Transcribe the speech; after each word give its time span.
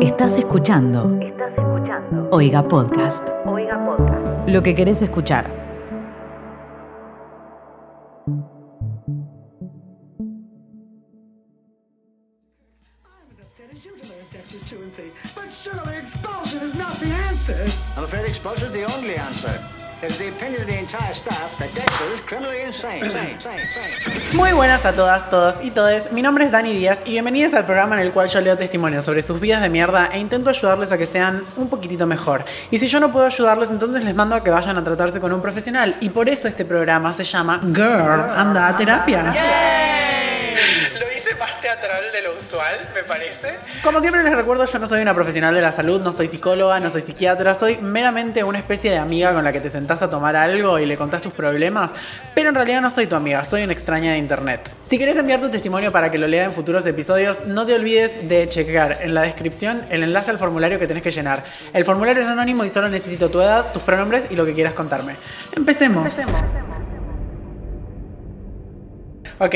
Estás 0.00 0.36
escuchando. 0.38 1.20
Estás 1.20 1.52
escuchando. 1.52 2.28
Oiga 2.32 2.66
Podcast. 2.66 3.28
Oiga 3.44 3.84
Podcast. 3.84 4.48
Lo 4.48 4.62
que 4.62 4.74
querés 4.74 5.02
escuchar. 5.02 5.60
Not. 16.76 17.02
I'm 17.96 18.04
afraid 18.04 18.24
expulsion 18.24 18.68
is 18.68 18.72
the 18.72 18.84
only 18.96 19.16
answer. 19.16 19.62
It's 20.02 20.18
the 20.18 20.28
opinion 20.28 20.62
of 20.62 20.68
the 20.68 20.78
entire 20.78 21.12
staff 21.12 21.58
that 21.58 21.74
Muy 24.34 24.52
buenas 24.52 24.84
a 24.84 24.92
todas, 24.92 25.28
todos 25.30 25.60
y 25.62 25.70
todes. 25.70 26.12
Mi 26.12 26.22
nombre 26.22 26.44
es 26.44 26.52
Dani 26.52 26.72
Díaz 26.72 27.00
y 27.04 27.10
bienvenidos 27.10 27.54
al 27.54 27.64
programa 27.64 27.96
en 27.96 28.02
el 28.02 28.12
cual 28.12 28.28
yo 28.28 28.40
leo 28.40 28.56
testimonios 28.56 29.04
sobre 29.04 29.22
sus 29.22 29.40
vidas 29.40 29.60
de 29.62 29.68
mierda 29.68 30.06
e 30.12 30.18
intento 30.20 30.50
ayudarles 30.50 30.92
a 30.92 30.98
que 30.98 31.06
sean 31.06 31.42
un 31.56 31.68
poquitito 31.68 32.06
mejor. 32.06 32.44
Y 32.70 32.78
si 32.78 32.86
yo 32.86 33.00
no 33.00 33.10
puedo 33.10 33.26
ayudarles, 33.26 33.70
entonces 33.70 34.04
les 34.04 34.14
mando 34.14 34.36
a 34.36 34.44
que 34.44 34.50
vayan 34.50 34.78
a 34.78 34.84
tratarse 34.84 35.18
con 35.18 35.32
un 35.32 35.42
profesional. 35.42 35.96
Y 36.00 36.10
por 36.10 36.28
eso 36.28 36.46
este 36.46 36.64
programa 36.64 37.12
se 37.12 37.24
llama 37.24 37.60
Girl, 37.62 38.30
anda 38.36 38.68
a 38.68 38.76
terapia. 38.76 39.99
Me 42.94 43.04
parece. 43.04 43.54
Como 43.82 44.00
siempre 44.00 44.22
les 44.24 44.34
recuerdo, 44.34 44.64
yo 44.64 44.78
no 44.78 44.86
soy 44.86 45.02
una 45.02 45.14
profesional 45.14 45.54
de 45.54 45.60
la 45.60 45.72
salud, 45.72 46.00
no 46.00 46.12
soy 46.12 46.26
psicóloga, 46.26 46.80
no 46.80 46.90
soy 46.90 47.00
psiquiatra, 47.00 47.54
soy 47.54 47.76
meramente 47.76 48.42
una 48.42 48.58
especie 48.58 48.90
de 48.90 48.98
amiga 48.98 49.32
con 49.32 49.44
la 49.44 49.52
que 49.52 49.60
te 49.60 49.70
sentás 49.70 50.02
a 50.02 50.10
tomar 50.10 50.36
algo 50.36 50.78
y 50.78 50.86
le 50.86 50.96
contás 50.96 51.22
tus 51.22 51.32
problemas, 51.32 51.92
pero 52.34 52.48
en 52.48 52.54
realidad 52.54 52.80
no 52.80 52.90
soy 52.90 53.06
tu 53.06 53.14
amiga, 53.14 53.44
soy 53.44 53.62
una 53.62 53.72
extraña 53.72 54.12
de 54.12 54.18
internet. 54.18 54.72
Si 54.82 54.98
querés 54.98 55.16
enviar 55.16 55.40
tu 55.40 55.50
testimonio 55.50 55.92
para 55.92 56.10
que 56.10 56.18
lo 56.18 56.26
lea 56.26 56.44
en 56.44 56.52
futuros 56.52 56.84
episodios, 56.86 57.46
no 57.46 57.66
te 57.66 57.74
olvides 57.74 58.28
de 58.28 58.48
checar 58.48 58.98
en 59.02 59.14
la 59.14 59.22
descripción 59.22 59.82
el 59.90 60.02
enlace 60.02 60.30
al 60.30 60.38
formulario 60.38 60.78
que 60.78 60.86
tenés 60.86 61.02
que 61.02 61.10
llenar. 61.10 61.44
El 61.72 61.84
formulario 61.84 62.22
es 62.22 62.28
anónimo 62.28 62.64
y 62.64 62.70
solo 62.70 62.88
necesito 62.88 63.30
tu 63.30 63.40
edad, 63.40 63.72
tus 63.72 63.82
pronombres 63.82 64.26
y 64.30 64.36
lo 64.36 64.44
que 64.44 64.54
quieras 64.54 64.74
contarme. 64.74 65.14
Empecemos. 65.52 66.20
Ok, 69.38 69.54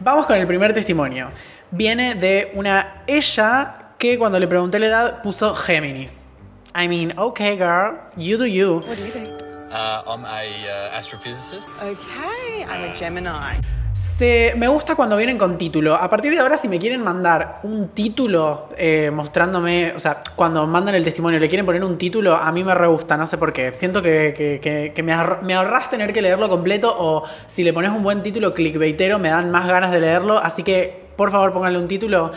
vamos 0.00 0.24
con 0.24 0.36
el 0.36 0.46
primer 0.46 0.72
testimonio. 0.72 1.30
Viene 1.70 2.14
de 2.14 2.50
una 2.54 3.02
ella 3.06 3.90
que 3.98 4.18
cuando 4.18 4.38
le 4.38 4.48
pregunté 4.48 4.78
la 4.78 4.86
edad 4.86 5.22
puso 5.22 5.54
Géminis. 5.54 6.26
I 6.74 6.88
mean, 6.88 7.12
okay 7.18 7.56
girl, 7.56 7.96
you 8.16 8.38
do 8.38 8.46
you. 8.46 8.76
What 8.86 8.96
do 8.96 9.04
you 9.04 9.12
do? 9.12 9.30
Uh, 9.70 10.02
I'm 10.06 10.24
a 10.24 10.44
uh, 10.44 10.96
astrophysicist. 10.98 11.68
Okay, 11.82 12.62
I'm 12.62 12.90
a 12.90 12.94
Gemini. 12.94 13.60
Se, 13.92 14.54
me 14.56 14.68
gusta 14.68 14.94
cuando 14.94 15.16
vienen 15.16 15.36
con 15.36 15.58
título. 15.58 15.94
A 15.96 16.08
partir 16.08 16.32
de 16.32 16.38
ahora, 16.38 16.56
si 16.56 16.68
me 16.68 16.78
quieren 16.78 17.02
mandar 17.02 17.58
un 17.64 17.88
título 17.88 18.68
eh, 18.78 19.10
mostrándome, 19.12 19.92
o 19.94 19.98
sea, 19.98 20.20
cuando 20.36 20.66
mandan 20.68 20.94
el 20.94 21.02
testimonio, 21.04 21.40
le 21.40 21.48
quieren 21.48 21.66
poner 21.66 21.82
un 21.84 21.98
título, 21.98 22.36
a 22.36 22.50
mí 22.52 22.62
me 22.64 22.74
re 22.74 22.86
gusta, 22.86 23.16
no 23.16 23.26
sé 23.26 23.36
por 23.38 23.52
qué. 23.52 23.74
Siento 23.74 24.00
que, 24.00 24.32
que- 24.36 24.60
que- 24.62 24.92
que 24.94 25.02
me, 25.02 25.12
ahor- 25.12 25.42
me 25.42 25.54
ahorras 25.54 25.90
tener 25.90 26.12
que 26.12 26.22
leerlo 26.22 26.48
completo 26.48 26.94
o 26.96 27.24
si 27.48 27.64
le 27.64 27.72
pones 27.72 27.90
un 27.90 28.02
buen 28.04 28.22
título 28.22 28.54
clickbaitero, 28.54 29.18
me 29.18 29.28
dan 29.30 29.50
más 29.50 29.66
ganas 29.66 29.90
de 29.90 30.00
leerlo. 30.00 30.38
Así 30.38 30.62
que, 30.62 31.07
por 31.18 31.32
favor, 31.32 31.52
pónganle 31.52 31.80
un 31.80 31.88
título. 31.88 32.30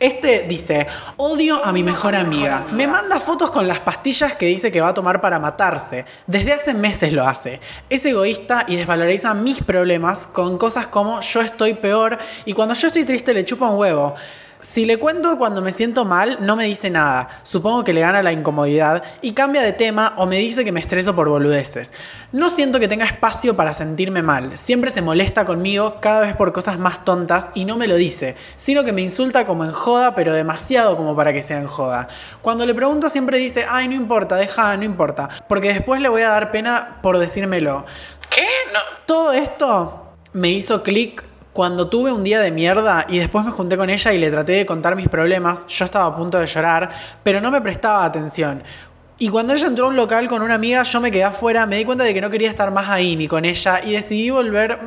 Este 0.00 0.46
dice, 0.48 0.86
odio 1.18 1.62
a 1.62 1.72
mi 1.72 1.82
mejor 1.82 2.16
amiga. 2.16 2.64
Me 2.72 2.88
manda 2.88 3.20
fotos 3.20 3.50
con 3.50 3.68
las 3.68 3.80
pastillas 3.80 4.34
que 4.34 4.46
dice 4.46 4.72
que 4.72 4.80
va 4.80 4.88
a 4.88 4.94
tomar 4.94 5.20
para 5.20 5.38
matarse. 5.38 6.06
Desde 6.26 6.54
hace 6.54 6.72
meses 6.72 7.12
lo 7.12 7.28
hace. 7.28 7.60
Es 7.90 8.02
egoísta 8.06 8.64
y 8.66 8.76
desvaloriza 8.76 9.34
mis 9.34 9.62
problemas 9.62 10.26
con 10.26 10.56
cosas 10.56 10.86
como 10.86 11.20
yo 11.20 11.42
estoy 11.42 11.74
peor 11.74 12.16
y 12.46 12.54
cuando 12.54 12.72
yo 12.72 12.86
estoy 12.86 13.04
triste 13.04 13.34
le 13.34 13.44
chupa 13.44 13.68
un 13.68 13.78
huevo. 13.78 14.14
Si 14.64 14.86
le 14.86 14.96
cuento 14.96 15.36
cuando 15.36 15.60
me 15.60 15.72
siento 15.72 16.06
mal, 16.06 16.38
no 16.40 16.56
me 16.56 16.64
dice 16.64 16.88
nada. 16.88 17.28
Supongo 17.42 17.84
que 17.84 17.92
le 17.92 18.00
gana 18.00 18.22
la 18.22 18.32
incomodidad 18.32 19.02
y 19.20 19.34
cambia 19.34 19.60
de 19.60 19.74
tema 19.74 20.14
o 20.16 20.24
me 20.24 20.38
dice 20.38 20.64
que 20.64 20.72
me 20.72 20.80
estreso 20.80 21.14
por 21.14 21.28
boludeces. 21.28 21.92
No 22.32 22.48
siento 22.48 22.80
que 22.80 22.88
tenga 22.88 23.04
espacio 23.04 23.56
para 23.56 23.74
sentirme 23.74 24.22
mal. 24.22 24.56
Siempre 24.56 24.90
se 24.90 25.02
molesta 25.02 25.44
conmigo 25.44 25.98
cada 26.00 26.22
vez 26.22 26.34
por 26.34 26.54
cosas 26.54 26.78
más 26.78 27.04
tontas 27.04 27.50
y 27.52 27.66
no 27.66 27.76
me 27.76 27.86
lo 27.86 27.96
dice, 27.96 28.36
sino 28.56 28.84
que 28.84 28.94
me 28.94 29.02
insulta 29.02 29.44
como 29.44 29.66
en 29.66 29.72
joda, 29.72 30.14
pero 30.14 30.32
demasiado 30.32 30.96
como 30.96 31.14
para 31.14 31.34
que 31.34 31.42
sea 31.42 31.58
en 31.58 31.66
joda. 31.66 32.08
Cuando 32.40 32.64
le 32.64 32.72
pregunto 32.72 33.10
siempre 33.10 33.36
dice, 33.36 33.66
ay, 33.68 33.88
no 33.88 33.94
importa, 33.94 34.36
deja, 34.36 34.74
no 34.78 34.84
importa, 34.84 35.28
porque 35.46 35.74
después 35.74 36.00
le 36.00 36.08
voy 36.08 36.22
a 36.22 36.30
dar 36.30 36.50
pena 36.50 37.00
por 37.02 37.18
decírmelo. 37.18 37.84
¿Qué? 38.30 38.48
No. 38.72 38.80
Todo 39.04 39.34
esto 39.34 40.14
me 40.32 40.48
hizo 40.48 40.82
clic 40.82 41.22
cuando 41.54 41.88
tuve 41.88 42.12
un 42.12 42.24
día 42.24 42.40
de 42.40 42.50
mierda 42.50 43.06
y 43.08 43.18
después 43.18 43.46
me 43.46 43.52
junté 43.52 43.76
con 43.76 43.88
ella 43.88 44.12
y 44.12 44.18
le 44.18 44.30
traté 44.30 44.52
de 44.52 44.66
contar 44.66 44.96
mis 44.96 45.08
problemas. 45.08 45.66
Yo 45.68 45.84
estaba 45.84 46.06
a 46.06 46.16
punto 46.16 46.38
de 46.38 46.46
llorar, 46.46 46.90
pero 47.22 47.40
no 47.40 47.52
me 47.52 47.60
prestaba 47.60 48.04
atención. 48.04 48.62
Y 49.18 49.28
cuando 49.28 49.54
ella 49.54 49.68
entró 49.68 49.86
a 49.86 49.88
un 49.88 49.96
local 49.96 50.28
con 50.28 50.42
una 50.42 50.56
amiga, 50.56 50.82
yo 50.82 51.00
me 51.00 51.12
quedé 51.12 51.22
afuera, 51.22 51.64
me 51.64 51.76
di 51.76 51.84
cuenta 51.84 52.02
de 52.02 52.12
que 52.12 52.20
no 52.20 52.28
quería 52.28 52.50
estar 52.50 52.72
más 52.72 52.88
ahí 52.88 53.14
ni 53.14 53.28
con 53.28 53.44
ella 53.44 53.80
y 53.84 53.92
decidí 53.92 54.30
volver. 54.30 54.80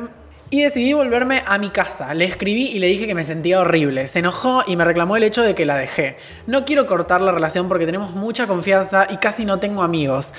Y 0.50 0.62
decidí 0.62 0.94
volverme 0.94 1.42
a 1.46 1.58
mi 1.58 1.70
casa. 1.70 2.14
Le 2.14 2.24
escribí 2.24 2.68
y 2.68 2.78
le 2.78 2.86
dije 2.86 3.06
que 3.06 3.14
me 3.14 3.24
sentía 3.24 3.60
horrible. 3.60 4.08
Se 4.08 4.20
enojó 4.20 4.62
y 4.66 4.76
me 4.76 4.84
reclamó 4.84 5.16
el 5.16 5.22
hecho 5.22 5.42
de 5.42 5.54
que 5.54 5.66
la 5.66 5.76
dejé. 5.76 6.16
No 6.46 6.64
quiero 6.64 6.86
cortar 6.86 7.20
la 7.20 7.32
relación 7.32 7.68
porque 7.68 7.84
tenemos 7.84 8.12
mucha 8.12 8.46
confianza 8.46 9.06
y 9.10 9.18
casi 9.18 9.44
no 9.44 9.58
tengo 9.58 9.82
amigos. 9.82 10.32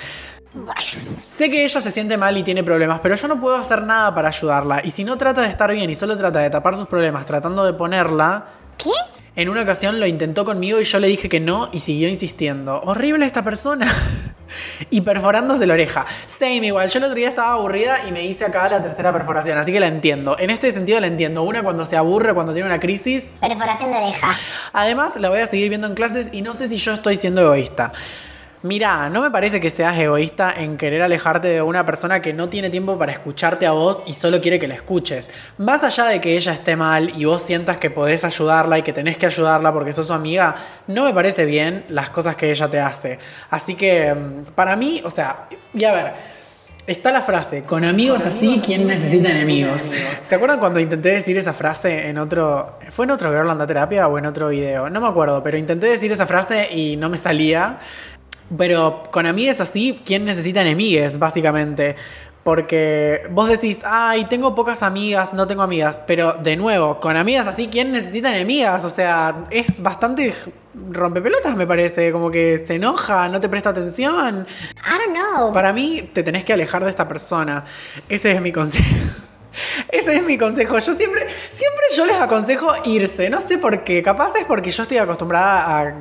Sé 1.22 1.50
que 1.50 1.64
ella 1.64 1.80
se 1.80 1.90
siente 1.90 2.16
mal 2.16 2.36
y 2.36 2.42
tiene 2.42 2.64
problemas, 2.64 3.00
pero 3.00 3.14
yo 3.14 3.28
no 3.28 3.40
puedo 3.40 3.56
hacer 3.56 3.82
nada 3.82 4.14
para 4.14 4.28
ayudarla. 4.28 4.80
Y 4.84 4.90
si 4.90 5.04
no 5.04 5.16
trata 5.16 5.42
de 5.42 5.48
estar 5.48 5.70
bien 5.72 5.88
y 5.90 5.94
solo 5.94 6.16
trata 6.16 6.40
de 6.40 6.50
tapar 6.50 6.76
sus 6.76 6.86
problemas 6.86 7.26
tratando 7.26 7.64
de 7.64 7.72
ponerla... 7.72 8.46
¿Qué? 8.76 8.90
En 9.36 9.48
una 9.48 9.62
ocasión 9.62 10.00
lo 10.00 10.06
intentó 10.06 10.44
conmigo 10.44 10.80
y 10.80 10.84
yo 10.84 10.98
le 10.98 11.06
dije 11.06 11.28
que 11.28 11.38
no 11.38 11.68
y 11.72 11.78
siguió 11.78 12.08
insistiendo. 12.08 12.80
Horrible 12.82 13.26
esta 13.26 13.44
persona. 13.44 13.86
y 14.90 15.02
perforándose 15.02 15.66
la 15.66 15.74
oreja. 15.74 16.04
Same 16.26 16.66
igual. 16.66 16.88
Yo 16.88 16.98
el 16.98 17.04
otro 17.04 17.14
día 17.14 17.28
estaba 17.28 17.52
aburrida 17.52 18.08
y 18.08 18.12
me 18.12 18.24
hice 18.24 18.44
acá 18.44 18.68
la 18.68 18.82
tercera 18.82 19.12
perforación, 19.12 19.56
así 19.56 19.72
que 19.72 19.80
la 19.80 19.86
entiendo. 19.86 20.36
En 20.38 20.50
este 20.50 20.72
sentido 20.72 20.98
la 21.00 21.06
entiendo. 21.06 21.42
Una 21.42 21.62
cuando 21.62 21.86
se 21.86 21.96
aburre, 21.96 22.34
cuando 22.34 22.52
tiene 22.52 22.66
una 22.66 22.80
crisis. 22.80 23.32
Perforación 23.40 23.92
de 23.92 23.98
oreja. 23.98 24.36
Además, 24.72 25.16
la 25.16 25.28
voy 25.28 25.38
a 25.38 25.46
seguir 25.46 25.68
viendo 25.68 25.86
en 25.86 25.94
clases 25.94 26.30
y 26.32 26.42
no 26.42 26.52
sé 26.52 26.66
si 26.66 26.76
yo 26.76 26.92
estoy 26.92 27.16
siendo 27.16 27.40
egoísta. 27.40 27.92
Mira, 28.62 29.08
no 29.08 29.22
me 29.22 29.30
parece 29.30 29.58
que 29.58 29.70
seas 29.70 29.98
egoísta 29.98 30.52
en 30.54 30.76
querer 30.76 31.00
alejarte 31.00 31.48
de 31.48 31.62
una 31.62 31.86
persona 31.86 32.20
que 32.20 32.34
no 32.34 32.50
tiene 32.50 32.68
tiempo 32.68 32.98
para 32.98 33.10
escucharte 33.10 33.66
a 33.66 33.70
vos 33.70 34.02
y 34.06 34.12
solo 34.12 34.42
quiere 34.42 34.58
que 34.58 34.68
la 34.68 34.74
escuches. 34.74 35.30
Más 35.56 35.82
allá 35.82 36.04
de 36.04 36.20
que 36.20 36.36
ella 36.36 36.52
esté 36.52 36.76
mal 36.76 37.10
y 37.16 37.24
vos 37.24 37.40
sientas 37.40 37.78
que 37.78 37.88
podés 37.88 38.22
ayudarla 38.22 38.76
y 38.78 38.82
que 38.82 38.92
tenés 38.92 39.16
que 39.16 39.24
ayudarla 39.24 39.72
porque 39.72 39.94
sos 39.94 40.08
su 40.08 40.12
amiga, 40.12 40.56
no 40.88 41.04
me 41.04 41.14
parece 41.14 41.46
bien 41.46 41.86
las 41.88 42.10
cosas 42.10 42.36
que 42.36 42.50
ella 42.50 42.68
te 42.68 42.78
hace. 42.78 43.18
Así 43.48 43.76
que, 43.76 44.12
mm, 44.12 44.52
para 44.54 44.76
mí, 44.76 45.00
o 45.06 45.10
sea, 45.10 45.48
y 45.72 45.84
a 45.84 45.92
ver, 45.92 46.14
Está 46.86 47.12
la 47.12 47.20
frase, 47.20 47.62
con 47.62 47.84
amigos 47.84 48.26
así, 48.26 48.60
¿quién 48.64 48.86
necesita 48.86 49.30
enemigos? 49.30 49.92
¿Se 50.26 50.34
acuerdan 50.34 50.58
cuando 50.58 50.80
intenté 50.80 51.10
decir 51.10 51.38
esa 51.38 51.52
frase 51.52 52.08
en 52.08 52.18
otro... 52.18 52.78
¿Fue 52.88 53.04
en 53.04 53.12
otro 53.12 53.30
Girl 53.30 53.48
Anda 53.48 53.64
Terapia 53.64 54.08
o 54.08 54.18
en 54.18 54.26
otro 54.26 54.48
video? 54.48 54.90
No 54.90 55.00
me 55.00 55.06
acuerdo, 55.06 55.40
pero 55.40 55.56
intenté 55.56 55.86
decir 55.86 56.10
esa 56.10 56.26
frase 56.26 56.68
y 56.72 56.96
no 56.96 57.08
me 57.08 57.16
salía. 57.16 57.78
Pero 58.56 59.02
con 59.10 59.26
amigues 59.26 59.60
así, 59.60 60.00
¿quién 60.04 60.24
necesita 60.24 60.62
enemigues, 60.62 61.18
básicamente? 61.18 61.96
Porque 62.42 63.28
vos 63.30 63.48
decís, 63.48 63.82
ay, 63.84 64.24
tengo 64.24 64.54
pocas 64.54 64.82
amigas, 64.82 65.34
no 65.34 65.46
tengo 65.46 65.62
amigas. 65.62 66.00
Pero 66.06 66.32
de 66.34 66.56
nuevo, 66.56 66.98
con 66.98 67.16
amigas 67.16 67.46
así, 67.46 67.68
¿quién 67.68 67.92
necesita 67.92 68.30
enemigas? 68.30 68.84
O 68.84 68.88
sea, 68.88 69.44
es 69.50 69.82
bastante 69.82 70.32
rompepelotas, 70.90 71.54
me 71.54 71.66
parece. 71.66 72.10
Como 72.12 72.30
que 72.30 72.62
se 72.64 72.76
enoja, 72.76 73.28
no 73.28 73.40
te 73.40 73.48
presta 73.48 73.70
atención. 73.70 74.46
I 74.78 75.06
don't 75.06 75.16
know. 75.16 75.52
Para 75.52 75.72
mí, 75.72 76.10
te 76.14 76.22
tenés 76.22 76.44
que 76.44 76.54
alejar 76.54 76.82
de 76.82 76.90
esta 76.90 77.06
persona. 77.06 77.64
Ese 78.08 78.32
es 78.32 78.40
mi 78.40 78.52
consejo. 78.52 78.86
Ese 79.92 80.16
es 80.16 80.22
mi 80.22 80.38
consejo. 80.38 80.78
Yo 80.78 80.94
siempre, 80.94 81.26
siempre 81.52 81.84
yo 81.94 82.06
les 82.06 82.16
aconsejo 82.16 82.72
irse. 82.84 83.28
No 83.28 83.40
sé 83.42 83.58
por 83.58 83.84
qué. 83.84 84.02
Capaz 84.02 84.34
es 84.36 84.46
porque 84.46 84.70
yo 84.70 84.82
estoy 84.82 84.98
acostumbrada 84.98 85.78
a 85.78 85.94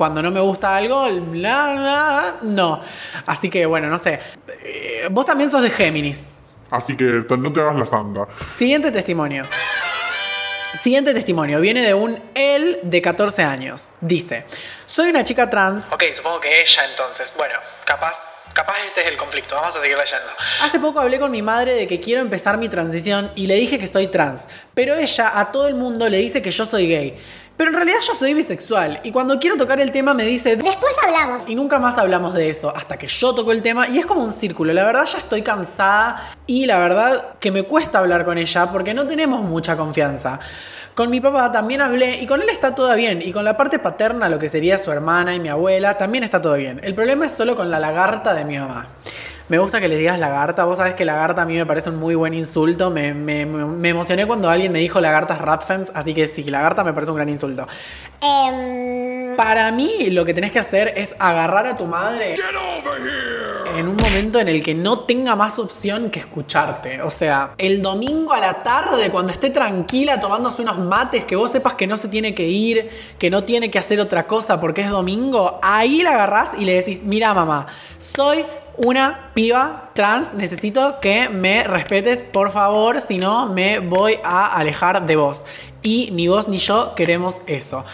cuando 0.00 0.22
no 0.22 0.30
me 0.30 0.40
gusta 0.40 0.74
algo, 0.74 1.02
bla, 1.12 1.74
bla, 1.74 2.36
no. 2.40 2.80
Así 3.26 3.50
que 3.50 3.66
bueno, 3.66 3.90
no 3.90 3.98
sé. 3.98 4.18
Eh, 4.62 5.08
Vos 5.10 5.26
también 5.26 5.50
sos 5.50 5.60
de 5.60 5.68
Géminis. 5.68 6.30
Así 6.70 6.96
que 6.96 7.22
no 7.38 7.52
te 7.52 7.60
hagas 7.60 7.76
la 7.76 7.84
santa. 7.84 8.26
Siguiente 8.50 8.90
testimonio. 8.92 9.46
Siguiente 10.74 11.12
testimonio. 11.12 11.60
Viene 11.60 11.82
de 11.82 11.92
un 11.92 12.18
él 12.34 12.80
de 12.82 13.02
14 13.02 13.42
años. 13.42 13.92
Dice, 14.00 14.46
soy 14.86 15.10
una 15.10 15.22
chica 15.22 15.50
trans. 15.50 15.92
Ok, 15.92 16.04
supongo 16.16 16.40
que 16.40 16.62
ella 16.62 16.82
entonces. 16.90 17.30
Bueno, 17.36 17.56
capaz. 17.84 18.32
Capaz 18.54 18.76
ese 18.86 19.02
es 19.02 19.06
el 19.08 19.18
conflicto. 19.18 19.54
Vamos 19.54 19.76
a 19.76 19.82
seguir 19.82 19.98
leyendo. 19.98 20.32
Hace 20.62 20.80
poco 20.80 20.98
hablé 20.98 21.20
con 21.20 21.30
mi 21.30 21.42
madre 21.42 21.74
de 21.74 21.86
que 21.86 22.00
quiero 22.00 22.22
empezar 22.22 22.56
mi 22.56 22.70
transición 22.70 23.30
y 23.36 23.46
le 23.46 23.56
dije 23.56 23.78
que 23.78 23.86
soy 23.86 24.06
trans, 24.06 24.48
pero 24.72 24.94
ella 24.96 25.38
a 25.38 25.50
todo 25.50 25.68
el 25.68 25.74
mundo 25.74 26.08
le 26.08 26.16
dice 26.16 26.40
que 26.40 26.50
yo 26.50 26.64
soy 26.64 26.88
gay. 26.88 27.16
Pero 27.60 27.72
en 27.72 27.76
realidad 27.76 27.98
yo 28.00 28.14
soy 28.14 28.32
bisexual 28.32 29.00
y 29.02 29.12
cuando 29.12 29.38
quiero 29.38 29.58
tocar 29.58 29.78
el 29.80 29.92
tema 29.92 30.14
me 30.14 30.24
dice... 30.24 30.56
Después 30.56 30.94
hablamos. 31.04 31.46
Y 31.46 31.54
nunca 31.54 31.78
más 31.78 31.98
hablamos 31.98 32.32
de 32.32 32.48
eso, 32.48 32.74
hasta 32.74 32.96
que 32.96 33.06
yo 33.06 33.34
toco 33.34 33.52
el 33.52 33.60
tema 33.60 33.86
y 33.86 33.98
es 33.98 34.06
como 34.06 34.24
un 34.24 34.32
círculo. 34.32 34.72
La 34.72 34.82
verdad 34.82 35.04
ya 35.04 35.18
estoy 35.18 35.42
cansada 35.42 36.32
y 36.46 36.64
la 36.64 36.78
verdad 36.78 37.34
que 37.38 37.50
me 37.50 37.64
cuesta 37.64 37.98
hablar 37.98 38.24
con 38.24 38.38
ella 38.38 38.72
porque 38.72 38.94
no 38.94 39.06
tenemos 39.06 39.42
mucha 39.42 39.76
confianza. 39.76 40.40
Con 40.94 41.10
mi 41.10 41.20
papá 41.20 41.52
también 41.52 41.82
hablé 41.82 42.22
y 42.22 42.26
con 42.26 42.40
él 42.40 42.48
está 42.48 42.74
todo 42.74 42.94
bien. 42.94 43.20
Y 43.20 43.30
con 43.30 43.44
la 43.44 43.58
parte 43.58 43.78
paterna, 43.78 44.30
lo 44.30 44.38
que 44.38 44.48
sería 44.48 44.78
su 44.78 44.90
hermana 44.90 45.34
y 45.34 45.40
mi 45.40 45.50
abuela, 45.50 45.98
también 45.98 46.24
está 46.24 46.40
todo 46.40 46.54
bien. 46.54 46.80
El 46.82 46.94
problema 46.94 47.26
es 47.26 47.32
solo 47.32 47.54
con 47.56 47.70
la 47.70 47.78
lagarta 47.78 48.32
de 48.32 48.46
mi 48.46 48.58
mamá. 48.58 48.88
Me 49.50 49.58
gusta 49.58 49.80
que 49.80 49.88
le 49.88 49.96
digas 49.96 50.16
lagarta. 50.18 50.64
Vos 50.64 50.78
sabés 50.78 50.94
que 50.94 51.04
lagarta 51.04 51.42
a 51.42 51.44
mí 51.44 51.54
me 51.56 51.66
parece 51.66 51.90
un 51.90 51.96
muy 51.96 52.14
buen 52.14 52.32
insulto. 52.34 52.90
Me, 52.90 53.12
me- 53.12 53.44
me 53.44 53.88
emocioné 53.88 54.24
cuando 54.24 54.48
alguien 54.48 54.70
me 54.70 54.78
dijo 54.78 55.00
lagartas 55.00 55.38
rapfems, 55.40 55.90
así 55.94 56.14
que 56.14 56.28
sí, 56.28 56.44
lagarta 56.44 56.84
me 56.84 56.92
parece 56.92 57.10
un 57.10 57.16
gran 57.16 57.28
insulto. 57.28 57.66
Em, 58.22 59.36
Para 59.36 59.72
mí 59.72 60.10
lo 60.10 60.24
que 60.24 60.34
tenés 60.34 60.52
que 60.52 60.58
hacer 60.60 60.92
es 60.96 61.14
agarrar 61.18 61.66
a 61.66 61.76
tu 61.76 61.84
madre 61.86 62.34
en 63.76 63.88
un 63.88 63.96
momento 63.96 64.38
en 64.38 64.48
el 64.48 64.62
que 64.62 64.74
no 64.74 65.00
tenga 65.00 65.34
más 65.36 65.58
opción 65.58 66.10
que 66.10 66.18
escucharte. 66.20 67.02
O 67.02 67.10
sea, 67.10 67.54
el 67.58 67.82
domingo 67.82 68.32
a 68.32 68.40
la 68.40 68.62
tarde, 68.62 69.10
cuando 69.10 69.32
esté 69.32 69.50
tranquila 69.50 70.20
tomándose 70.20 70.62
unos 70.62 70.78
mates, 70.78 71.24
que 71.24 71.34
vos 71.36 71.50
sepas 71.50 71.74
que 71.74 71.86
no 71.88 71.96
se 71.96 72.08
tiene 72.08 72.34
que 72.34 72.46
ir, 72.46 72.88
que 73.18 73.30
no 73.30 73.42
tiene 73.44 73.70
que 73.70 73.78
hacer 73.80 74.00
otra 74.00 74.26
cosa 74.26 74.60
porque 74.60 74.82
es 74.82 74.90
domingo, 74.90 75.58
ahí 75.62 76.02
la 76.02 76.10
agarrás 76.12 76.50
y 76.58 76.64
le 76.64 76.74
decís, 76.74 77.02
mira 77.02 77.32
mamá, 77.34 77.66
soy 77.98 78.44
una 78.84 79.30
piba 79.34 79.90
trans, 79.94 80.34
necesito 80.34 81.00
que 81.00 81.28
me 81.28 81.64
respetes, 81.64 82.24
por 82.24 82.50
favor, 82.50 83.00
si 83.00 83.18
no 83.18 83.46
me 83.48 83.78
voy 83.78 84.18
a 84.24 84.56
alejar 84.56 85.06
de 85.06 85.16
vos. 85.16 85.44
Y 85.82 86.10
ni 86.12 86.28
vos 86.28 86.48
ni 86.48 86.58
yo 86.58 86.94
queremos 86.94 87.42
eso 87.46 87.84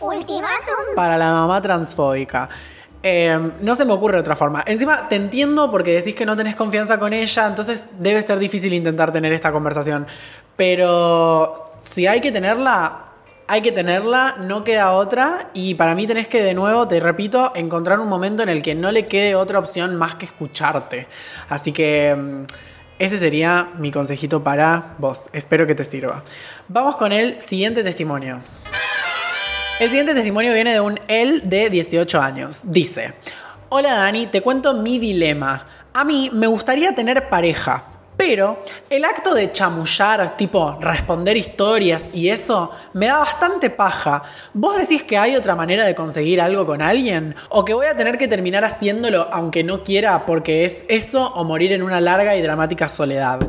ultimátum. 0.00 0.94
para 0.94 1.16
la 1.16 1.32
mamá 1.32 1.60
transfóbica. 1.60 2.48
Eh, 3.02 3.38
no 3.60 3.74
se 3.76 3.84
me 3.84 3.92
ocurre 3.92 4.18
otra 4.18 4.34
forma. 4.34 4.64
Encima 4.66 5.08
te 5.08 5.16
entiendo 5.16 5.70
porque 5.70 5.94
decís 5.94 6.14
que 6.14 6.26
no 6.26 6.36
tenés 6.36 6.56
confianza 6.56 6.98
con 6.98 7.12
ella, 7.12 7.46
entonces 7.46 7.86
debe 7.98 8.22
ser 8.22 8.38
difícil 8.38 8.72
intentar 8.72 9.12
tener 9.12 9.32
esta 9.32 9.52
conversación. 9.52 10.06
Pero 10.56 11.72
si 11.78 12.06
hay 12.06 12.20
que 12.20 12.32
tenerla, 12.32 13.05
hay 13.48 13.62
que 13.62 13.72
tenerla, 13.72 14.36
no 14.38 14.64
queda 14.64 14.92
otra. 14.92 15.50
Y 15.54 15.74
para 15.74 15.94
mí 15.94 16.06
tenés 16.06 16.28
que, 16.28 16.42
de 16.42 16.54
nuevo, 16.54 16.86
te 16.88 16.98
repito, 17.00 17.52
encontrar 17.54 18.00
un 18.00 18.08
momento 18.08 18.42
en 18.42 18.48
el 18.48 18.62
que 18.62 18.74
no 18.74 18.90
le 18.92 19.06
quede 19.06 19.34
otra 19.34 19.58
opción 19.58 19.96
más 19.96 20.14
que 20.16 20.26
escucharte. 20.26 21.06
Así 21.48 21.72
que... 21.72 22.14
mm, 22.16 22.44
Ese 22.98 23.18
sería 23.18 23.72
mi 23.78 23.90
consejito 23.92 24.42
para 24.42 24.94
vos. 24.98 25.28
Espero 25.34 25.66
que 25.66 25.74
te 25.74 25.84
sirva. 25.84 26.22
Vamos 26.66 26.96
con 26.96 27.12
el 27.12 27.40
siguiente 27.42 27.82
testimonio. 27.84 28.40
El 29.78 29.90
siguiente 29.90 30.14
testimonio 30.14 30.54
viene 30.54 30.72
de 30.72 30.80
un 30.80 30.98
él 31.06 31.42
de 31.44 31.68
18 31.68 32.18
años. 32.22 32.62
Dice, 32.72 33.12
hola 33.68 33.92
Dani, 33.92 34.28
te 34.28 34.40
cuento 34.40 34.72
mi 34.72 34.98
dilema. 34.98 35.66
A 35.92 36.04
mí 36.04 36.30
me 36.32 36.46
gustaría 36.46 36.94
tener 36.94 37.28
pareja, 37.28 37.84
pero 38.16 38.58
el 38.90 39.04
acto 39.04 39.34
de 39.34 39.52
chamullar, 39.52 40.36
tipo 40.36 40.76
responder 40.80 41.36
historias 41.36 42.08
y 42.12 42.30
eso, 42.30 42.70
me 42.92 43.06
da 43.06 43.18
bastante 43.18 43.70
paja. 43.70 44.22
¿Vos 44.54 44.76
decís 44.78 45.02
que 45.02 45.18
hay 45.18 45.36
otra 45.36 45.54
manera 45.54 45.84
de 45.84 45.94
conseguir 45.94 46.40
algo 46.40 46.66
con 46.66 46.82
alguien? 46.82 47.34
¿O 47.50 47.64
que 47.64 47.74
voy 47.74 47.86
a 47.86 47.96
tener 47.96 48.18
que 48.18 48.28
terminar 48.28 48.64
haciéndolo 48.64 49.28
aunque 49.32 49.62
no 49.62 49.84
quiera 49.84 50.26
porque 50.26 50.64
es 50.64 50.84
eso 50.88 51.32
o 51.34 51.44
morir 51.44 51.72
en 51.72 51.82
una 51.82 52.00
larga 52.00 52.36
y 52.36 52.42
dramática 52.42 52.88
soledad? 52.88 53.40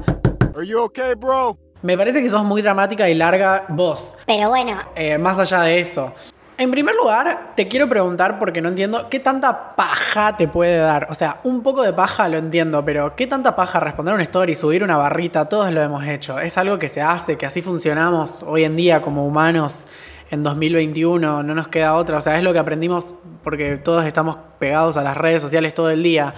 Me 1.84 1.96
parece 1.98 2.22
que 2.22 2.30
sos 2.30 2.44
muy 2.44 2.62
dramática 2.62 3.08
y 3.08 3.14
larga 3.14 3.66
vos. 3.70 4.18
Pero 4.26 4.50
bueno, 4.50 4.78
Eh, 4.96 5.18
más 5.18 5.40
allá 5.40 5.62
de 5.62 5.80
eso. 5.80 6.14
En 6.60 6.72
primer 6.72 6.96
lugar, 6.96 7.52
te 7.56 7.68
quiero 7.68 7.88
preguntar, 7.88 8.40
porque 8.40 8.62
no 8.62 8.70
entiendo, 8.70 9.10
¿qué 9.10 9.20
tanta 9.20 9.76
paja 9.76 10.36
te 10.36 10.48
puede 10.48 10.80
dar? 10.80 11.06
O 11.12 11.14
sea, 11.14 11.40
un 11.44 11.62
poco 11.62 11.84
de 11.84 11.94
paja 11.94 12.28
lo 12.30 12.38
entiendo, 12.38 12.84
pero 12.84 13.16
¿qué 13.16 13.28
tanta 13.28 13.56
paja 13.56 13.80
responder 13.80 14.16
una 14.16 14.24
story, 14.24 14.56
subir 14.56 14.84
una 14.84 14.98
barrita? 14.98 15.48
Todos 15.48 15.72
lo 15.72 15.84
hemos 15.84 16.04
hecho. 16.06 16.40
Es 16.40 16.58
algo 16.58 16.80
que 16.80 16.90
se 16.90 17.00
hace, 17.00 17.38
que 17.38 17.46
así 17.46 17.62
funcionamos 17.62 18.42
hoy 18.42 18.64
en 18.64 18.76
día 18.76 19.04
como 19.04 19.28
humanos 19.28 19.88
en 20.32 20.42
2021. 20.42 21.44
No 21.44 21.54
nos 21.54 21.68
queda 21.68 21.94
otra. 21.94 22.18
O 22.18 22.22
sea, 22.22 22.38
es 22.38 22.44
lo 22.44 22.54
que 22.54 22.60
aprendimos 22.60 23.14
porque 23.44 23.78
todos 23.78 24.06
estamos 24.06 24.38
pegados 24.58 24.98
a 24.98 25.04
las 25.04 25.16
redes 25.16 25.44
sociales 25.44 25.76
todo 25.76 25.92
el 25.92 26.02
día. 26.02 26.34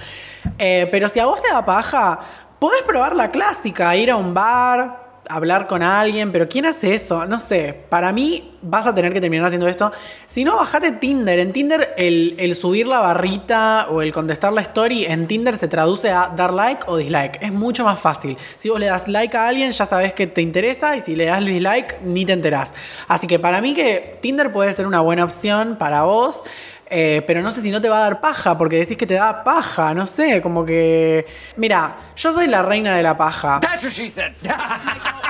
Eh, 0.57 0.89
pero 0.92 1.07
si 1.07 1.21
a 1.21 1.27
vos 1.27 1.42
te 1.42 1.48
da 1.48 1.63
paja, 1.63 2.19
podés 2.60 2.83
probar 2.83 3.16
la 3.16 3.31
clásica, 3.31 3.95
ir 3.95 4.12
a 4.12 4.18
un 4.18 4.33
bar, 4.33 4.99
hablar 5.30 5.68
con 5.68 5.84
alguien, 5.84 6.31
pero 6.31 6.50
¿quién 6.50 6.66
hace 6.66 6.96
eso? 6.96 7.26
No 7.28 7.40
sé, 7.40 7.86
para 7.90 8.12
mí 8.12 8.58
vas 8.62 8.88
a 8.88 8.96
tener 8.96 9.14
que 9.14 9.22
terminar 9.22 9.46
haciendo 9.46 9.68
esto. 9.68 9.92
Si 10.26 10.44
no, 10.44 10.58
bajate 10.58 10.92
Tinder. 10.94 11.40
En 11.40 11.54
Tinder 11.54 11.94
el, 11.98 12.36
el 12.40 12.56
subir 12.56 12.88
la 12.88 13.00
barrita 13.00 13.88
o 13.90 14.02
el 14.02 14.12
contestar 14.12 14.52
la 14.52 14.62
story 14.62 15.06
en 15.06 15.28
Tinder 15.28 15.58
se 15.58 15.68
traduce 15.68 16.10
a 16.10 16.34
dar 16.36 16.54
like 16.54 16.84
o 16.88 16.98
dislike. 16.98 17.38
Es 17.42 17.54
mucho 17.54 17.86
más 17.86 18.00
fácil. 18.00 18.38
Si 18.58 18.70
vos 18.70 18.80
le 18.80 18.88
das 18.88 19.08
like 19.08 19.38
a 19.38 19.48
alguien 19.48 19.72
ya 19.72 19.86
sabes 19.86 20.14
que 20.14 20.28
te 20.28 20.42
interesa 20.42 20.98
y 20.98 21.02
si 21.02 21.16
le 21.16 21.26
das 21.26 21.46
dislike 21.46 22.02
ni 22.02 22.26
te 22.26 22.34
enterás. 22.34 22.74
Así 23.08 23.28
que 23.28 23.38
para 23.40 23.62
mí 23.62 23.74
que 23.74 24.18
Tinder 24.22 24.52
puede 24.52 24.74
ser 24.74 24.88
una 24.88 25.00
buena 25.00 25.24
opción 25.24 25.78
para 25.78 26.04
vos. 26.04 26.44
Eh, 26.89 27.24
pero 27.27 27.41
no 27.41 27.51
sé 27.51 27.62
si 27.62 27.69
no 27.69 27.80
te 27.80 27.88
va 27.88 27.97
a 27.97 28.01
dar 28.01 28.19
paja, 28.19 28.57
porque 28.57 28.77
decís 28.77 28.97
que 28.97 29.06
te 29.06 29.13
da 29.13 29.44
paja, 29.44 29.94
no 29.94 30.07
sé, 30.07 30.41
como 30.41 30.65
que... 30.65 31.25
Mira, 31.56 31.95
yo 32.15 32.33
soy 32.33 32.47
la 32.47 32.63
reina 32.63 32.95
de 32.95 33.03
la 33.03 33.15
paja. 33.15 33.59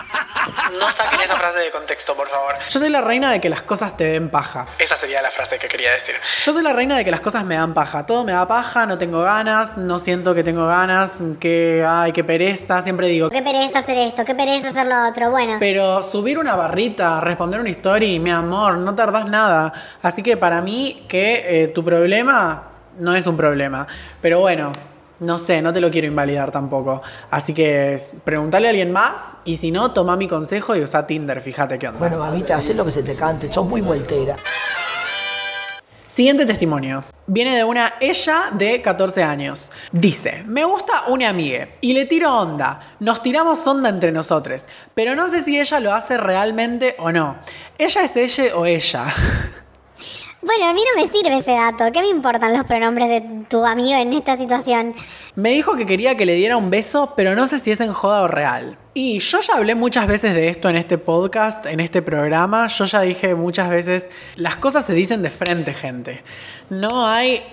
No 0.79 0.91
saquen 0.91 1.21
esa 1.21 1.35
frase 1.35 1.59
de 1.59 1.71
contexto, 1.71 2.15
por 2.15 2.27
favor. 2.27 2.55
Yo 2.69 2.79
soy 2.79 2.89
la 2.89 3.01
reina 3.01 3.31
de 3.31 3.39
que 3.41 3.49
las 3.49 3.63
cosas 3.63 3.95
te 3.97 4.03
den 4.05 4.29
paja. 4.29 4.65
Esa 4.77 4.95
sería 4.95 5.21
la 5.21 5.31
frase 5.31 5.57
que 5.59 5.67
quería 5.67 5.91
decir. 5.91 6.15
Yo 6.43 6.53
soy 6.53 6.63
la 6.63 6.73
reina 6.73 6.97
de 6.97 7.05
que 7.05 7.11
las 7.11 7.21
cosas 7.21 7.43
me 7.45 7.55
dan 7.55 7.73
paja. 7.73 8.05
Todo 8.05 8.23
me 8.23 8.31
da 8.31 8.47
paja, 8.47 8.85
no 8.85 8.97
tengo 8.97 9.21
ganas, 9.21 9.77
no 9.77 9.99
siento 9.99 10.33
que 10.33 10.43
tengo 10.43 10.67
ganas, 10.67 11.19
que, 11.39 11.85
ay, 11.87 12.11
qué 12.11 12.23
pereza, 12.23 12.81
siempre 12.81 13.07
digo. 13.07 13.29
qué 13.29 13.41
pereza 13.41 13.79
hacer 13.79 13.97
esto, 13.97 14.25
qué 14.25 14.35
pereza 14.35 14.69
hacer 14.69 14.85
lo 14.85 15.07
otro. 15.07 15.31
Bueno, 15.31 15.57
Pero 15.59 16.03
subir 16.03 16.37
una 16.37 16.55
barrita, 16.55 17.19
responder 17.19 17.59
una 17.59 17.69
story, 17.69 18.19
mi 18.19 18.31
amor, 18.31 18.77
no 18.77 18.95
tardás 18.95 19.25
nada. 19.25 19.73
Así 20.01 20.23
que 20.23 20.37
para 20.37 20.61
mí 20.61 21.05
que 21.07 21.63
eh, 21.63 21.67
tu 21.67 21.83
problema 21.83 22.63
no 22.97 23.15
es 23.15 23.27
un 23.27 23.37
problema. 23.37 23.87
Pero 24.21 24.39
bueno, 24.39 24.71
no 25.19 25.37
sé, 25.37 25.61
no 25.61 25.73
te 25.73 25.81
lo 25.81 25.91
quiero 25.91 26.07
invalidar 26.07 26.51
tampoco. 26.51 27.01
Así 27.29 27.53
que 27.53 27.99
preguntale 28.23 28.67
a 28.67 28.69
alguien 28.71 28.91
más 28.91 29.37
y 29.45 29.57
si 29.57 29.71
no, 29.71 29.91
toma 29.91 30.15
mi 30.15 30.27
consejo 30.27 30.75
y 30.75 30.81
usa 30.81 31.05
Tinder, 31.05 31.41
fíjate 31.41 31.77
qué 31.77 31.87
onda. 31.87 31.99
Bueno, 31.99 32.19
mamita, 32.19 32.55
haz 32.55 32.69
lo 32.69 32.85
que 32.85 32.91
se 32.91 33.03
te 33.03 33.15
cante, 33.15 33.51
sos 33.51 33.65
muy 33.65 33.81
vueltera. 33.81 34.37
Siguiente 36.09 36.47
testimonio. 36.47 37.03
Viene 37.27 37.55
de 37.55 37.63
una 37.63 37.93
ella 37.99 38.45
de 38.51 38.81
14 38.81 39.21
años. 39.21 39.71
Dice, 39.91 40.43
me 40.47 40.65
gusta 40.65 41.03
una 41.07 41.29
amiga 41.29 41.69
y 41.81 41.93
le 41.93 42.05
tiro 42.05 42.35
onda. 42.35 42.95
Nos 42.99 43.21
tiramos 43.21 43.65
onda 43.67 43.89
entre 43.89 44.11
nosotros, 44.11 44.65
pero 44.95 45.15
no 45.15 45.29
sé 45.29 45.41
si 45.41 45.59
ella 45.59 45.79
lo 45.79 45.93
hace 45.93 46.17
realmente 46.17 46.95
o 46.97 47.11
no. 47.11 47.37
Ella 47.77 48.03
es 48.03 48.15
ella 48.15 48.55
o 48.55 48.65
ella. 48.65 49.05
bueno, 50.41 50.65
a 50.67 50.73
mí 50.73 50.81
no 50.95 51.01
me 51.01 51.09
sirve 51.09 51.37
ese 51.37 51.51
dato. 51.51 51.91
¿Qué 51.91 51.99
me 52.01 52.07
importan 52.07 52.53
los 52.53 52.65
pronombres 52.65 53.09
de 53.09 53.45
tu 53.49 53.65
amigo 53.65 53.99
en 53.99 54.13
esta 54.13 54.37
situación? 54.37 54.93
Me 55.35 55.49
dijo 55.49 55.75
que 55.75 55.85
quería 55.85 56.15
que 56.15 56.25
le 56.25 56.33
diera 56.35 56.55
un 56.55 56.69
beso, 56.69 57.13
pero 57.17 57.35
no 57.35 57.47
sé 57.47 57.59
si 57.59 57.71
es 57.71 57.81
en 57.81 57.91
joda 57.91 58.21
o 58.21 58.27
real. 58.27 58.77
Y 58.93 59.19
yo 59.19 59.41
ya 59.41 59.55
hablé 59.55 59.75
muchas 59.75 60.07
veces 60.07 60.33
de 60.33 60.47
esto 60.47 60.69
en 60.69 60.77
este 60.77 60.97
podcast, 60.97 61.65
en 61.65 61.81
este 61.81 62.01
programa. 62.01 62.67
Yo 62.67 62.85
ya 62.85 63.01
dije 63.01 63.35
muchas 63.35 63.69
veces, 63.69 64.09
las 64.37 64.55
cosas 64.55 64.85
se 64.85 64.93
dicen 64.93 65.21
de 65.21 65.29
frente, 65.29 65.73
gente. 65.73 66.23
No 66.69 67.05
hay, 67.05 67.43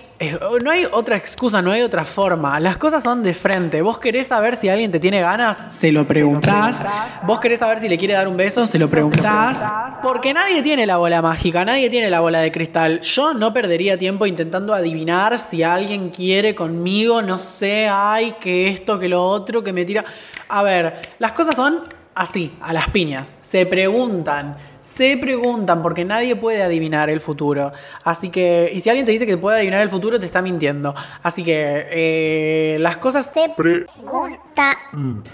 no 0.63 0.71
hay 0.71 0.85
otra 0.91 1.15
excusa, 1.15 1.61
no 1.61 1.71
hay 1.71 1.81
otra 1.81 2.03
forma. 2.03 2.59
Las 2.59 2.77
cosas 2.77 3.03
son 3.03 3.21
de 3.23 3.33
frente. 3.33 3.81
Vos 3.81 3.99
querés 3.99 4.27
saber 4.27 4.55
si 4.55 4.67
alguien 4.69 4.91
te 4.91 4.99
tiene 4.99 5.21
ganas, 5.21 5.73
se 5.73 5.91
lo 5.91 6.07
preguntás. 6.07 6.85
Vos 7.23 7.39
querés 7.39 7.59
saber 7.59 7.79
si 7.79 7.87
le 7.87 7.97
quiere 7.97 8.13
dar 8.13 8.27
un 8.27 8.35
beso, 8.35 8.65
se 8.65 8.79
lo 8.79 8.89
preguntás. 8.89 9.63
Porque 10.01 10.33
nadie 10.33 10.61
tiene 10.61 10.85
la 10.85 10.97
bola 10.97 11.21
mágica, 11.21 11.63
nadie 11.65 11.89
tiene 11.89 12.09
la 12.09 12.19
bola 12.19 12.39
de 12.39 12.51
cristal. 12.51 13.01
Yo 13.01 13.33
no 13.33 13.53
perdería 13.53 13.97
tiempo 13.97 14.25
intentando 14.25 14.73
adivinar 14.73 15.37
si 15.37 15.61
alguien 15.63 16.09
quiere 16.09 16.55
conmigo, 16.55 17.21
no 17.21 17.37
sé, 17.39 17.87
ay, 17.91 18.35
que 18.39 18.69
esto, 18.69 18.97
que 18.97 19.09
lo 19.09 19.23
otro, 19.23 19.63
que 19.63 19.73
me 19.73 19.85
tira. 19.85 20.03
A 20.47 20.63
ver, 20.63 20.95
las 21.19 21.33
cosas 21.33 21.55
son 21.55 21.83
así, 22.17 22.53
a 22.61 22.73
las 22.73 22.89
piñas. 22.89 23.37
Se 23.41 23.65
preguntan, 23.65 24.57
se 24.81 25.17
preguntan, 25.17 25.81
porque 25.81 26.03
nadie 26.05 26.35
puede 26.35 26.63
adivinar 26.63 27.09
el 27.09 27.19
futuro. 27.19 27.71
Así 28.03 28.29
que, 28.29 28.69
y 28.73 28.79
si 28.79 28.89
alguien 28.89 29.05
te 29.05 29.11
dice 29.11 29.25
que 29.25 29.37
puede 29.37 29.57
adivinar 29.57 29.81
el 29.81 29.89
futuro, 29.89 30.19
te 30.19 30.25
está 30.25 30.41
mintiendo. 30.41 30.93
Así 31.23 31.43
que, 31.43 31.85
eh, 31.91 32.77
las 32.79 32.97
cosas. 32.97 33.31
Se 33.31 33.49
Pre- 33.55 33.85
pregunta. 33.85 34.77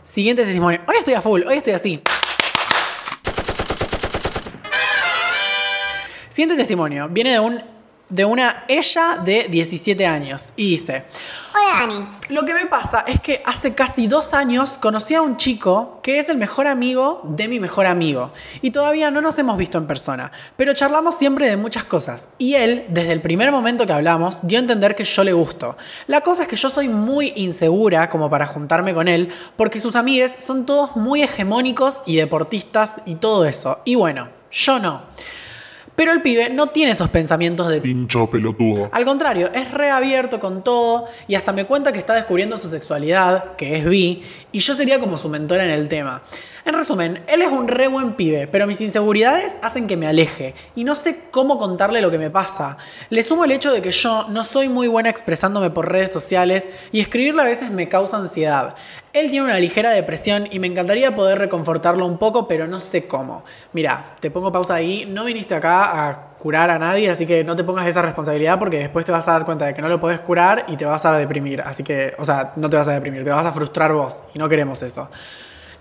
Siguiente 0.04 0.44
testimonio. 0.44 0.82
Hoy 0.88 0.96
estoy 1.00 1.14
a 1.14 1.22
full, 1.22 1.42
hoy 1.48 1.56
estoy 1.58 1.74
así. 1.74 2.02
Siguiente 6.30 6.56
testimonio. 6.56 7.08
Viene 7.10 7.32
de 7.34 7.40
un 7.40 7.73
de 8.14 8.26
una 8.26 8.64
ella 8.68 9.18
de 9.24 9.48
17 9.50 10.06
años 10.06 10.54
y 10.56 10.70
dice, 10.70 11.06
Hola 11.56 11.88
Dani. 11.88 12.08
Lo 12.30 12.46
que 12.46 12.54
me 12.54 12.68
pasa 12.68 13.04
es 13.08 13.20
que 13.20 13.42
hace 13.46 13.74
casi 13.74 14.08
dos 14.08 14.34
años 14.34 14.78
conocí 14.80 15.16
a 15.16 15.22
un 15.22 15.38
chico 15.38 16.00
que 16.04 16.20
es 16.20 16.30
el 16.30 16.38
mejor 16.38 16.68
amigo 16.68 17.22
de 17.24 17.48
mi 17.48 17.60
mejor 17.60 17.88
amigo. 17.88 18.32
Y 18.62 18.70
todavía 18.70 19.10
no 19.10 19.20
nos 19.20 19.38
hemos 19.40 19.58
visto 19.58 19.80
en 19.80 19.88
persona, 19.88 20.32
pero 20.56 20.74
charlamos 20.74 21.16
siempre 21.16 21.50
de 21.50 21.58
muchas 21.58 21.86
cosas. 21.86 22.28
Y 22.38 22.54
él, 22.54 22.86
desde 22.90 23.14
el 23.14 23.22
primer 23.22 23.52
momento 23.52 23.86
que 23.86 23.94
hablamos, 23.94 24.46
dio 24.48 24.60
a 24.60 24.62
entender 24.62 24.96
que 24.96 25.06
yo 25.06 25.24
le 25.24 25.34
gusto. 25.34 25.76
La 26.06 26.22
cosa 26.22 26.44
es 26.44 26.48
que 26.48 26.56
yo 26.56 26.70
soy 26.70 26.90
muy 26.90 27.34
insegura 27.36 28.10
como 28.10 28.30
para 28.30 28.46
juntarme 28.46 28.94
con 28.94 29.08
él, 29.08 29.30
porque 29.58 29.80
sus 29.80 29.96
amigues 29.96 30.32
son 30.32 30.68
todos 30.68 30.96
muy 30.96 31.24
hegemónicos 31.24 32.04
y 32.06 32.16
deportistas 32.16 33.02
y 33.06 33.16
todo 33.16 33.46
eso. 33.46 33.80
Y 33.86 33.96
bueno, 33.96 34.30
yo 34.52 34.78
no. 34.78 35.02
Pero 35.96 36.12
el 36.12 36.22
pibe 36.22 36.50
no 36.50 36.68
tiene 36.68 36.92
esos 36.92 37.10
pensamientos 37.10 37.70
de 37.70 37.82
Pincho 37.82 38.30
pelotudo. 38.30 38.90
al 38.92 39.06
contrario, 39.06 39.52
es 39.54 39.72
reabierto 39.72 40.40
con 40.40 40.64
todo 40.64 41.06
y 41.28 41.36
hasta 41.36 41.54
me 41.54 41.66
cuenta 41.66 41.92
que 41.92 42.00
está 42.00 42.16
descubriendo 42.16 42.58
su 42.58 42.68
sexualidad, 42.68 43.56
que 43.56 43.78
es 43.78 43.86
bi, 43.86 44.24
y 44.52 44.60
yo 44.60 44.74
sería 44.74 45.00
como 45.00 45.18
su 45.18 45.30
mentora 45.30 45.64
en 45.64 45.70
el 45.70 45.88
tema. 45.88 46.24
En 46.66 46.76
resumen, 46.76 47.22
él 47.28 47.42
es 47.42 47.52
un 47.52 47.68
re 47.68 47.90
buen 47.90 48.14
pibe, 48.14 48.48
pero 48.48 48.66
mis 48.66 48.80
inseguridades 48.80 49.60
hacen 49.62 49.86
que 49.86 49.98
me 49.98 50.08
aleje 50.08 50.56
y 50.76 50.86
no 50.86 50.96
sé 50.96 51.20
cómo 51.30 51.58
contarle 51.58 52.00
lo 52.00 52.10
que 52.10 52.18
me 52.18 52.30
pasa. 52.30 52.78
Le 53.10 53.22
sumo 53.22 53.44
el 53.44 53.52
hecho 53.52 53.74
de 53.74 53.82
que 53.82 53.92
yo 53.92 54.28
no 54.30 54.46
soy 54.46 54.70
muy 54.70 54.88
buena 54.88 55.10
expresándome 55.10 55.72
por 55.72 55.92
redes 55.92 56.14
sociales 56.14 56.70
y 56.94 57.02
escribirle 57.02 57.42
a 57.42 57.46
veces 57.46 57.70
me 57.70 57.90
causa 57.90 58.16
ansiedad. 58.16 58.76
Él 59.12 59.30
tiene 59.30 59.44
una 59.44 59.60
ligera 59.60 59.90
depresión 59.90 60.48
y 60.52 60.60
me 60.60 60.68
encantaría 60.68 61.14
poder 61.14 61.38
reconfortarlo 61.38 62.06
un 62.06 62.18
poco, 62.18 62.48
pero 62.48 62.66
no 62.66 62.80
sé 62.80 63.08
cómo. 63.08 63.44
Mira, 63.74 64.16
te 64.22 64.32
pongo 64.32 64.50
pausa 64.54 64.76
ahí, 64.76 65.06
no 65.06 65.26
viniste 65.26 65.56
acá 65.56 66.08
a 66.08 66.30
curar 66.38 66.70
a 66.70 66.80
nadie, 66.80 67.10
así 67.10 67.26
que 67.26 67.44
no 67.44 67.58
te 67.58 67.66
pongas 67.66 67.88
esa 67.88 68.02
responsabilidad 68.02 68.58
porque 68.58 68.80
después 68.80 69.06
te 69.06 69.12
vas 69.12 69.28
a 69.28 69.34
dar 69.34 69.44
cuenta 69.44 69.66
de 69.66 69.74
que 69.74 69.82
no 69.82 69.90
lo 69.90 70.00
puedes 70.00 70.22
curar 70.22 70.64
y 70.70 70.78
te 70.78 70.86
vas 70.86 71.06
a 71.06 71.18
deprimir. 71.18 71.62
Así 71.62 71.84
que, 71.84 72.16
o 72.18 72.24
sea, 72.24 72.54
no 72.56 72.70
te 72.70 72.78
vas 72.78 72.88
a 72.88 72.94
deprimir, 72.94 73.26
te 73.26 73.32
vas 73.32 73.46
a 73.46 73.52
frustrar 73.52 73.92
vos 73.92 74.24
y 74.34 74.40
no 74.40 74.48
queremos 74.48 74.82
eso. 74.82 75.10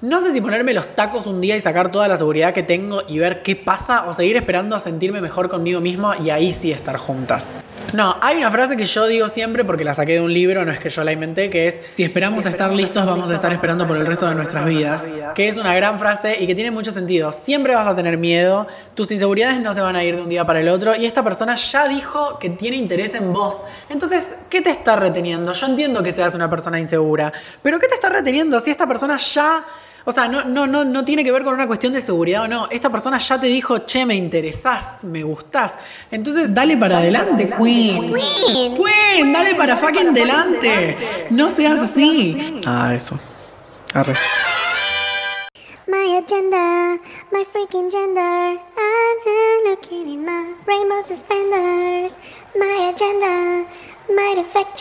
No 0.03 0.21
sé 0.21 0.33
si 0.33 0.41
ponerme 0.41 0.75
los 0.75 0.97
tacos 0.97 1.29
un 1.29 1.41
día 1.41 1.57
y 1.57 1.61
sacar 1.61 1.93
toda 1.93 2.09
la 2.09 2.17
seguridad 2.17 2.53
que 2.53 2.65
tengo 2.65 3.05
y 3.07 3.21
ver 3.21 3.45
qué 3.45 3.55
pasa 3.55 4.05
o 4.09 4.13
seguir 4.13 4.37
esperando 4.37 4.75
a 4.75 4.81
sentirme 4.81 5.21
mejor 5.21 5.49
conmigo 5.49 5.81
mismo 5.81 6.13
y 6.13 6.31
ahí 6.31 6.53
sí 6.53 6.73
estar 6.73 6.97
juntas. 6.97 7.55
No, 7.93 8.17
hay 8.21 8.39
una 8.39 8.51
frase 8.51 8.77
que 8.77 8.85
yo 8.85 9.07
digo 9.07 9.29
siempre 9.29 9.65
porque 9.65 9.85
la 9.85 9.95
saqué 9.95 10.15
de 10.15 10.21
un 10.21 10.35
libro, 10.35 10.65
no 10.65 10.73
es 10.73 10.81
que 10.81 10.91
yo 10.91 11.05
la 11.05 11.13
inventé, 11.13 11.51
que 11.51 11.69
es, 11.69 11.79
si 11.93 12.03
esperamos 12.03 12.47
a 12.47 12.51
estar 12.51 12.73
listos 12.73 13.07
vamos 13.07 13.31
a 13.31 13.37
estar 13.37 13.53
esperando 13.53 13.87
por 13.87 13.97
el 13.97 14.05
resto 14.05 14.27
de 14.27 14.35
nuestras 14.35 14.65
vidas, 14.65 15.05
que 15.37 15.47
es 15.47 15.57
una 15.57 15.73
gran 15.73 16.01
frase 16.01 16.37
y 16.41 16.49
que 16.49 16.57
tiene 16.57 16.73
mucho 16.73 16.91
sentido. 16.91 17.33
Siempre 17.33 17.77
vas 17.77 17.87
a 17.87 17.95
tener 17.95 18.19
miedo, 18.19 18.67
tus 18.95 19.09
inseguridades 19.13 19.61
no 19.61 19.73
se 19.73 19.83
van 19.83 19.95
a 19.95 20.03
ir 20.03 20.17
de 20.17 20.23
un 20.23 20.29
día 20.29 20.45
para 20.45 20.59
el 20.59 20.69
otro 20.69 20.97
y 20.97 21.07
esta 21.07 21.23
persona 21.23 21.55
ya 21.55 21.87
dijo 21.87 22.41
que 22.41 22.51
tiene 22.51 22.77
interés 22.77 23.15
en 23.15 23.33
vos. 23.33 23.63
Entonces, 23.89 24.31
¿qué 24.51 24.63
te 24.63 24.71
está 24.71 24.97
reteniendo? 24.97 25.53
Yo 25.53 25.67
entiendo 25.67 26.03
que 26.03 26.11
seas 26.11 26.35
una 26.35 26.51
persona 26.51 26.81
insegura, 26.81 27.33
pero 27.63 27.79
¿qué 27.79 27.87
te 27.87 27.95
está 27.95 28.09
reteniendo 28.09 28.59
si 28.59 28.73
esta 28.73 28.89
persona 28.89 29.17
ya... 29.17 29.65
O 30.05 30.13
sea, 30.13 30.29
no, 30.29 30.45
no, 30.45 30.67
no, 30.67 30.85
no 30.85 31.05
tiene 31.05 31.25
que 31.25 31.33
ver 31.33 31.45
con 31.45 31.55
una 31.55 31.67
cuestión 31.67 31.93
de 31.93 32.01
seguridad 32.01 32.43
o 32.43 32.49
no. 32.49 32.69
Esta 32.71 32.91
persona 32.91 33.19
ya 33.19 33.41
te 33.41 33.47
dijo, 33.47 33.85
che, 33.85 34.05
me 34.05 34.15
interesás, 34.15 35.05
me 35.05 35.23
gustás. 35.23 35.79
Entonces, 36.11 36.55
dale 36.55 36.77
para 36.77 36.99
adelante, 36.99 37.49
Queen. 37.49 38.13
Queen. 38.13 38.77
Queen, 38.77 39.33
dale 39.33 39.55
para 39.55 39.77
fucking 39.77 40.13
delante. 40.13 41.27
No 41.31 41.51
seas 41.51 41.81
así. 41.81 42.61
Ah, 42.67 42.93
eso. 42.95 43.19
Arre. 43.95 44.17
My 45.87 46.17
agenda, 46.17 46.99
my 47.31 47.45
freaking 47.45 47.91
gender. 47.91 48.59
I'm 48.77 49.19
just 49.23 49.67
looking 49.67 50.09
in 50.09 50.25
my 50.25 50.55
rainbow 50.67 51.03
suspenders. 51.03 52.15
My 52.57 52.93
agenda 52.95 53.67
might 54.09 54.39
affect 54.39 54.81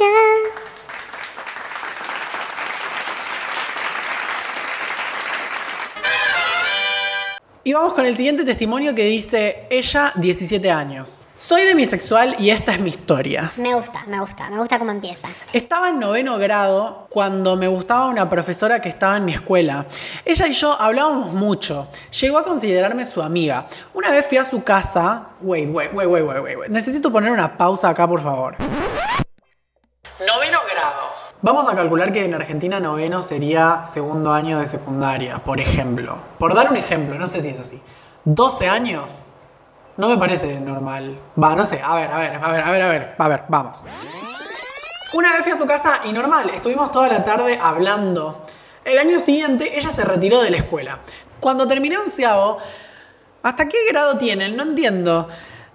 Y 7.64 7.74
vamos 7.74 7.94
con 7.94 8.08
el 8.08 8.18
siguiente 8.18 8.44
testimonio 8.44 8.96
que 8.96 9.06
dice 9.06 9.68
ella, 9.70 10.14
17 10.16 10.72
años. 10.72 11.28
Soy 11.38 11.62
demisexual 11.62 12.36
y 12.40 12.50
esta 12.50 12.74
es 12.74 12.80
mi 12.80 12.90
historia. 12.90 13.52
Me 13.58 13.76
gusta, 13.76 14.04
me 14.08 14.20
gusta, 14.20 14.50
me 14.50 14.58
gusta 14.58 14.80
cómo 14.80 14.90
empieza. 14.90 15.28
Estaba 15.54 15.90
en 15.90 16.00
noveno 16.00 16.40
grado 16.40 17.06
cuando 17.12 17.56
me 17.58 17.68
gustaba 17.68 18.08
una 18.08 18.28
profesora 18.28 18.82
que 18.82 18.90
estaba 18.90 19.18
en 19.18 19.26
mi 19.26 19.34
escuela. 19.34 19.86
Ella 20.26 20.48
y 20.48 20.54
yo 20.54 20.74
hablábamos 20.74 21.34
mucho. 21.34 21.88
Llegó 22.20 22.40
a 22.40 22.44
considerarme 22.44 23.06
su 23.06 23.22
amiga. 23.22 23.68
Una 23.94 24.10
vez 24.10 24.26
fui 24.26 24.40
a 24.40 24.44
su 24.44 24.64
casa. 24.64 25.28
Wait, 25.42 25.70
wait, 25.70 25.94
wait, 25.94 26.10
wait, 26.10 26.26
wait, 26.26 26.58
wait. 26.58 26.70
Necesito 26.72 27.12
poner 27.12 27.32
una 27.32 27.60
pausa 27.60 27.90
acá, 27.90 28.08
por 28.08 28.24
favor. 28.24 28.56
Vamos 31.44 31.68
a 31.68 31.76
calcular 31.76 32.12
que 32.12 32.24
en 32.24 32.36
Argentina 32.36 32.80
noveno 32.80 33.24
sería 33.24 33.84
segundo 33.92 34.32
año 34.32 34.60
de 34.60 34.68
secundaria, 34.68 35.44
por 35.44 35.60
ejemplo. 35.60 36.20
Por 36.38 36.54
dar 36.54 36.70
un 36.70 36.78
ejemplo, 36.78 37.18
no 37.18 37.28
sé 37.28 37.42
si 37.42 37.50
es 37.50 37.60
así. 37.60 37.82
12 38.26 38.70
años. 38.70 39.30
No 39.98 40.08
me 40.10 40.18
parece 40.18 40.60
normal. 40.60 41.20
Va, 41.42 41.56
no 41.56 41.66
sé. 41.66 41.82
A 41.84 41.96
ver, 41.96 42.12
a 42.12 42.20
ver, 42.20 42.36
a 42.36 42.52
ver, 42.52 42.62
a 42.64 42.72
ver, 42.72 42.82
a 42.84 42.88
ver. 42.90 43.16
A 43.18 43.28
ver, 43.28 43.44
vamos. 43.48 43.84
Una 45.14 45.34
vez 45.34 45.42
fui 45.42 45.52
a 45.52 45.58
su 45.58 45.66
casa 45.66 46.02
y 46.06 46.14
normal, 46.14 46.52
estuvimos 46.54 46.92
toda 46.92 47.08
la 47.08 47.24
tarde 47.24 47.60
hablando. 47.60 48.44
El 48.86 49.00
año 49.00 49.18
siguiente 49.18 49.80
ella 49.80 49.90
se 49.90 50.04
retiró 50.04 50.44
de 50.44 50.52
la 50.52 50.58
escuela. 50.58 51.00
Cuando 51.40 51.66
terminé 51.68 51.98
onceavo, 51.98 52.58
¿hasta 53.42 53.68
qué 53.68 53.78
grado 53.90 54.16
tienen? 54.20 54.56
No 54.56 54.62
entiendo. 54.62 55.28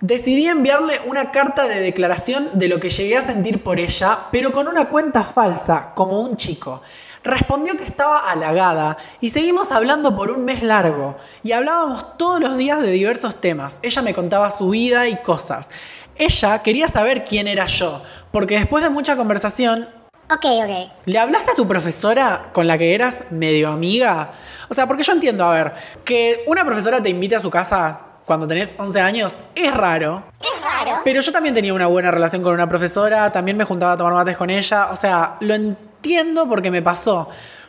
Decidí 0.02 0.46
enviarle 0.46 1.00
una 1.06 1.32
carta 1.32 1.66
de 1.66 1.80
declaración 1.80 2.50
de 2.52 2.68
lo 2.68 2.78
que 2.78 2.90
llegué 2.90 3.16
a 3.16 3.22
sentir 3.22 3.62
por 3.62 3.80
ella, 3.80 4.26
pero 4.30 4.52
con 4.52 4.68
una 4.68 4.90
cuenta 4.90 5.24
falsa, 5.24 5.92
como 5.94 6.20
un 6.20 6.36
chico. 6.36 6.82
Respondió 7.24 7.78
que 7.78 7.84
estaba 7.84 8.30
halagada 8.30 8.98
y 9.22 9.30
seguimos 9.30 9.72
hablando 9.72 10.14
por 10.14 10.30
un 10.30 10.44
mes 10.44 10.62
largo 10.62 11.16
y 11.42 11.52
hablábamos 11.52 12.18
todos 12.18 12.40
los 12.40 12.58
días 12.58 12.82
de 12.82 12.90
diversos 12.90 13.40
temas. 13.40 13.80
Ella 13.82 14.02
me 14.02 14.12
contaba 14.12 14.50
su 14.50 14.68
vida 14.68 15.08
y 15.08 15.16
cosas. 15.22 15.70
Ella 16.16 16.62
quería 16.62 16.88
saber 16.88 17.24
quién 17.24 17.48
era 17.48 17.64
yo, 17.64 18.02
porque 18.32 18.58
después 18.58 18.84
de 18.84 18.90
mucha 18.90 19.16
conversación 19.16 19.88
Ok, 20.28 20.44
ok. 20.44 20.90
¿Le 21.04 21.18
hablaste 21.20 21.52
a 21.52 21.54
tu 21.54 21.68
profesora 21.68 22.50
con 22.52 22.66
la 22.66 22.76
que 22.76 22.94
eras 22.94 23.24
medio 23.30 23.70
amiga? 23.70 24.32
O 24.68 24.74
sea, 24.74 24.88
porque 24.88 25.04
yo 25.04 25.12
entiendo, 25.12 25.44
a 25.44 25.54
ver, 25.54 25.72
que 26.04 26.42
una 26.48 26.64
profesora 26.64 27.00
te 27.00 27.08
invite 27.08 27.36
a 27.36 27.40
su 27.40 27.48
casa 27.48 28.15
cuando 28.26 28.46
tenés 28.48 28.74
11 28.76 29.00
años 29.00 29.40
es 29.54 29.72
raro. 29.72 30.24
Es 30.40 30.62
raro. 30.62 31.00
Pero 31.04 31.20
yo 31.20 31.32
también 31.32 31.54
tenía 31.54 31.72
una 31.72 31.86
buena 31.86 32.10
relación 32.10 32.42
con 32.42 32.52
una 32.52 32.68
profesora, 32.68 33.30
también 33.30 33.56
me 33.56 33.64
juntaba 33.64 33.92
a 33.92 33.96
tomar 33.96 34.12
mates 34.14 34.36
con 34.36 34.50
ella. 34.50 34.88
O 34.90 34.96
sea, 34.96 35.36
lo 35.40 35.54
entiendo 35.54 36.48
porque 36.48 36.70
me 36.72 36.82
pasó. 36.82 37.28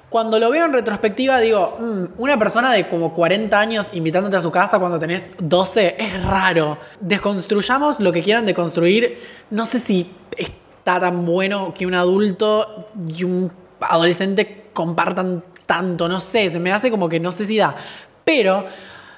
Cuando 0.10 0.40
lo 0.40 0.50
veo 0.50 0.66
en 0.66 0.74
retrospectiva, 0.74 1.40
digo, 1.40 1.78
"Mm, 1.80 2.04
una 2.22 2.40
persona 2.40 2.72
de 2.72 2.88
como 2.88 3.14
40 3.14 3.60
años 3.60 3.90
invitándote 3.94 4.38
a 4.38 4.42
su 4.42 4.52
casa 4.52 4.80
cuando 4.80 4.98
tenés 4.98 5.34
12 5.38 5.96
es 6.00 6.24
raro. 6.24 6.78
Desconstruyamos 7.02 8.00
lo 8.00 8.12
que 8.12 8.24
quieran 8.24 8.46
deconstruir. 8.46 9.22
No 9.52 9.66
sé 9.66 9.80
si 9.80 10.12
está 10.36 11.00
tan 11.00 11.26
bueno 11.26 11.74
que 11.74 11.86
un 11.86 11.94
adulto 11.94 12.90
y 13.08 13.26
un 13.26 13.52
adolescente 13.82 14.70
compartan 14.74 15.44
tanto, 15.68 16.08
no 16.08 16.20
sé, 16.20 16.50
se 16.50 16.60
me 16.60 16.72
hace 16.72 16.90
como 16.90 17.10
que 17.10 17.20
no 17.20 17.32
sé 17.32 17.46
si 17.46 17.58
da. 17.58 17.76
Pero 18.24 18.66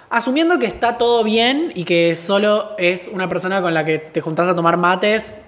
asumiendo 0.09 0.59
que 0.59 0.65
está 0.65 0.97
todo 0.97 1.23
bien 1.23 1.71
y 1.75 1.83
que 1.83 2.15
solo 2.15 2.75
es 2.77 3.09
una 3.11 3.29
persona 3.29 3.61
con 3.61 3.73
la 3.73 3.85
que 3.85 3.99
te 3.99 4.21
juntás 4.21 4.47
a 4.47 4.55
tomar 4.55 4.77
mates 4.77 5.41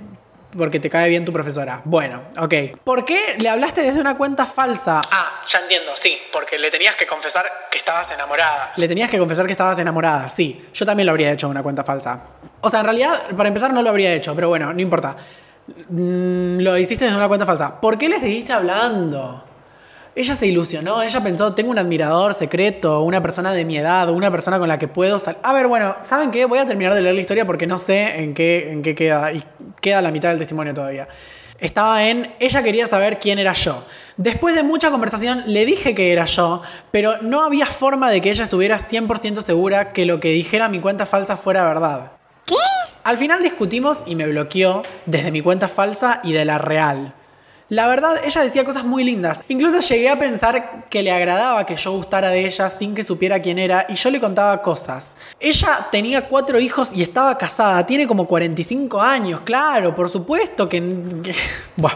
porque 0.58 0.80
te 0.80 0.90
cae 0.90 1.10
bien 1.10 1.26
tu 1.26 1.32
profesora. 1.32 1.82
Bueno, 1.86 2.24
ok. 2.38 2.54
¿Por 2.84 3.06
qué 3.06 3.36
le 3.38 3.50
hablaste 3.50 3.82
desde 3.82 4.00
una 4.02 4.16
cuenta 4.18 4.46
falsa? 4.46 5.02
Ah, 5.12 5.42
ya 5.48 5.60
entiendo, 5.60 5.94
sí, 5.96 6.18
porque 6.32 6.58
le 6.58 6.70
tenías 6.70 6.96
que 6.96 7.08
confesar 7.08 7.46
que 7.72 7.78
estabas 7.78 8.12
enamorada. 8.12 8.74
Le 8.76 8.88
tenías 8.88 9.10
que 9.10 9.18
confesar 9.18 9.46
que 9.46 9.54
estabas 9.54 9.80
enamorada, 9.80 10.30
sí. 10.30 10.62
Yo 10.74 10.86
también 10.86 11.06
lo 11.06 11.12
habría 11.12 11.32
hecho 11.32 11.48
una 11.48 11.64
cuenta 11.64 11.84
falsa. 11.84 12.22
O 12.62 12.70
sea, 12.70 12.82
en 12.82 12.86
realidad, 12.86 13.30
para 13.36 13.48
empezar, 13.48 13.74
no 13.74 13.82
lo 13.82 13.90
habría 13.90 14.14
hecho, 14.14 14.36
pero 14.36 14.50
bueno, 14.50 14.74
no 14.74 14.82
importa. 14.82 15.16
Mm, 15.90 16.60
lo 16.60 16.78
hiciste 16.78 17.06
desde 17.06 17.18
una 17.18 17.28
cuenta 17.28 17.46
falsa. 17.46 17.80
¿Por 17.80 17.98
qué 17.98 18.10
le 18.10 18.20
seguiste 18.20 18.52
hablando? 18.52 19.46
Ella 20.14 20.36
se 20.36 20.46
ilusionó, 20.46 21.02
ella 21.02 21.24
pensó, 21.24 21.54
tengo 21.54 21.72
un 21.72 21.80
admirador 21.80 22.34
secreto, 22.34 23.02
una 23.02 23.22
persona 23.22 23.54
de 23.54 23.64
mi 23.64 23.78
edad, 23.78 24.10
una 24.10 24.30
persona 24.30 24.60
con 24.60 24.68
la 24.68 24.78
que 24.78 24.90
puedo 24.90 25.20
salir. 25.20 25.40
A 25.42 25.54
ver, 25.54 25.68
bueno, 25.68 25.96
¿saben 26.02 26.32
qué? 26.32 26.44
Voy 26.44 26.60
a 26.60 26.66
terminar 26.66 26.94
de 26.94 27.02
leer 27.02 27.16
la 27.16 27.22
historia 27.22 27.46
porque 27.46 27.66
no 27.66 27.78
sé 27.78 28.22
en 28.22 28.34
qué, 28.34 28.72
en 28.72 28.82
qué 28.82 28.94
queda, 28.94 29.32
y 29.32 29.42
queda 29.80 30.02
la 30.02 30.12
mitad 30.12 30.28
del 30.28 30.38
testimonio 30.38 30.74
todavía. 30.74 31.08
Estaba 31.62 32.04
en, 32.04 32.30
ella 32.40 32.62
quería 32.62 32.88
saber 32.88 33.20
quién 33.20 33.40
era 33.40 33.54
yo. 33.54 33.86
Después 34.18 34.54
de 34.54 34.64
mucha 34.64 34.92
conversación 34.92 35.44
le 35.48 35.66
dije 35.66 35.96
que 35.96 36.12
era 36.12 36.26
yo, 36.26 36.62
pero 36.92 37.22
no 37.22 37.44
había 37.44 37.68
forma 37.68 38.10
de 38.10 38.20
que 38.20 38.32
ella 38.32 38.44
estuviera 38.44 38.80
100% 38.80 39.42
segura 39.42 39.94
que 39.94 40.06
lo 40.06 40.20
que 40.20 40.32
dijera 40.32 40.68
mi 40.68 40.82
cuenta 40.82 41.06
falsa 41.06 41.38
fuera 41.38 41.64
verdad. 41.64 42.12
¿Qué? 42.46 42.56
Al 43.06 43.18
final 43.18 43.42
discutimos 43.42 44.04
y 44.06 44.16
me 44.16 44.28
bloqueó 44.28 44.82
desde 45.06 45.32
mi 45.32 45.40
cuenta 45.42 45.70
falsa 45.70 46.20
y 46.24 46.34
de 46.34 46.44
la 46.44 46.58
real. 46.58 47.14
La 47.72 47.88
verdad, 47.88 48.20
ella 48.26 48.42
decía 48.42 48.66
cosas 48.66 48.84
muy 48.84 49.06
lindas. 49.06 49.46
Incluso 49.48 49.80
llegué 49.80 50.10
a 50.10 50.20
pensar 50.20 50.90
que 50.90 51.02
le 51.02 51.10
agradaba 51.10 51.66
que 51.66 51.78
yo 51.78 51.94
gustara 51.94 52.30
de 52.30 52.46
ella 52.46 52.70
sin 52.70 52.94
que 52.94 53.02
supiera 53.02 53.42
quién 53.42 53.58
era 53.58 53.86
y 53.88 53.94
yo 53.94 54.10
le 54.10 54.20
contaba 54.20 54.62
cosas. 54.62 55.16
Ella 55.40 55.88
tenía 55.90 56.28
cuatro 56.28 56.60
hijos 56.60 56.92
y 56.94 57.02
estaba 57.02 57.38
casada. 57.38 57.86
Tiene 57.86 58.08
como 58.08 58.28
45 58.28 59.02
años, 59.02 59.40
claro, 59.46 59.96
por 59.96 60.10
supuesto 60.10 60.68
que... 60.68 60.82
Buah. 61.78 61.94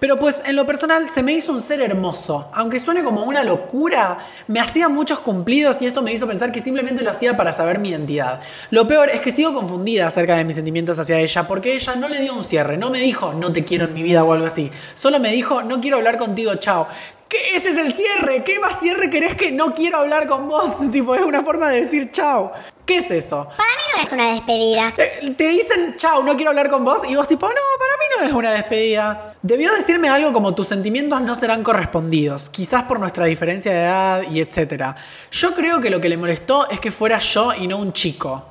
Pero 0.00 0.16
pues 0.16 0.42
en 0.44 0.56
lo 0.56 0.66
personal 0.66 1.08
se 1.08 1.22
me 1.22 1.32
hizo 1.32 1.52
un 1.52 1.62
ser 1.62 1.80
hermoso. 1.80 2.50
Aunque 2.52 2.80
suene 2.80 3.02
como 3.02 3.24
una 3.24 3.42
locura, 3.42 4.18
me 4.46 4.60
hacía 4.60 4.88
muchos 4.88 5.20
cumplidos 5.20 5.80
y 5.82 5.86
esto 5.86 6.02
me 6.02 6.12
hizo 6.12 6.26
pensar 6.26 6.52
que 6.52 6.60
simplemente 6.60 7.02
lo 7.02 7.10
hacía 7.10 7.36
para 7.36 7.52
saber 7.52 7.78
mi 7.78 7.90
identidad. 7.90 8.40
Lo 8.70 8.86
peor 8.86 9.10
es 9.10 9.20
que 9.20 9.30
sigo 9.30 9.54
confundida 9.54 10.08
acerca 10.08 10.36
de 10.36 10.44
mis 10.44 10.56
sentimientos 10.56 10.98
hacia 10.98 11.18
ella 11.18 11.46
porque 11.48 11.74
ella 11.74 11.96
no 11.96 12.08
le 12.08 12.20
dio 12.20 12.34
un 12.34 12.44
cierre, 12.44 12.76
no 12.76 12.90
me 12.90 13.00
dijo 13.00 13.34
no 13.34 13.52
te 13.52 13.64
quiero 13.64 13.86
en 13.86 13.94
mi 13.94 14.02
vida 14.02 14.24
o 14.24 14.32
algo 14.32 14.46
así. 14.46 14.70
Solo 14.94 15.18
me 15.20 15.30
dijo 15.30 15.62
no 15.62 15.80
quiero 15.80 15.96
hablar 15.96 16.18
contigo, 16.18 16.54
chao. 16.56 16.86
¿Qué? 17.28 17.56
Ese 17.56 17.70
es 17.70 17.76
el 17.76 17.92
cierre. 17.92 18.44
¿Qué 18.44 18.60
más 18.60 18.78
cierre 18.78 19.10
querés 19.10 19.34
que 19.34 19.50
no 19.50 19.74
quiero 19.74 19.98
hablar 19.98 20.28
con 20.28 20.46
vos? 20.46 20.90
Tipo, 20.92 21.14
es 21.14 21.22
una 21.22 21.42
forma 21.42 21.70
de 21.70 21.80
decir 21.80 22.10
chao. 22.12 22.52
¿Qué 22.86 22.98
es 22.98 23.10
eso? 23.10 23.48
Para 23.56 23.68
mí 23.68 23.82
no 23.96 24.02
es 24.04 24.12
una 24.12 24.32
despedida. 24.32 24.94
Eh, 24.96 25.34
Te 25.36 25.48
dicen 25.48 25.94
chao, 25.96 26.22
no 26.22 26.36
quiero 26.36 26.50
hablar 26.50 26.70
con 26.70 26.84
vos 26.84 27.02
y 27.08 27.16
vos 27.16 27.26
tipo, 27.26 27.46
no, 27.48 27.52
para 27.52 27.96
mí 27.98 28.04
no 28.16 28.26
es 28.28 28.32
una 28.32 28.52
despedida. 28.52 29.34
Debió 29.42 29.74
decirme 29.74 30.08
algo 30.08 30.32
como 30.32 30.54
tus 30.54 30.68
sentimientos 30.68 31.20
no 31.20 31.34
serán 31.34 31.64
correspondidos, 31.64 32.48
quizás 32.48 32.84
por 32.84 33.00
nuestra 33.00 33.24
diferencia 33.24 33.72
de 33.72 33.80
edad 33.80 34.22
y 34.30 34.40
etcétera. 34.40 34.94
Yo 35.32 35.52
creo 35.54 35.80
que 35.80 35.90
lo 35.90 36.00
que 36.00 36.08
le 36.08 36.16
molestó 36.16 36.70
es 36.70 36.78
que 36.78 36.92
fuera 36.92 37.18
yo 37.18 37.52
y 37.54 37.66
no 37.66 37.78
un 37.78 37.92
chico. 37.92 38.44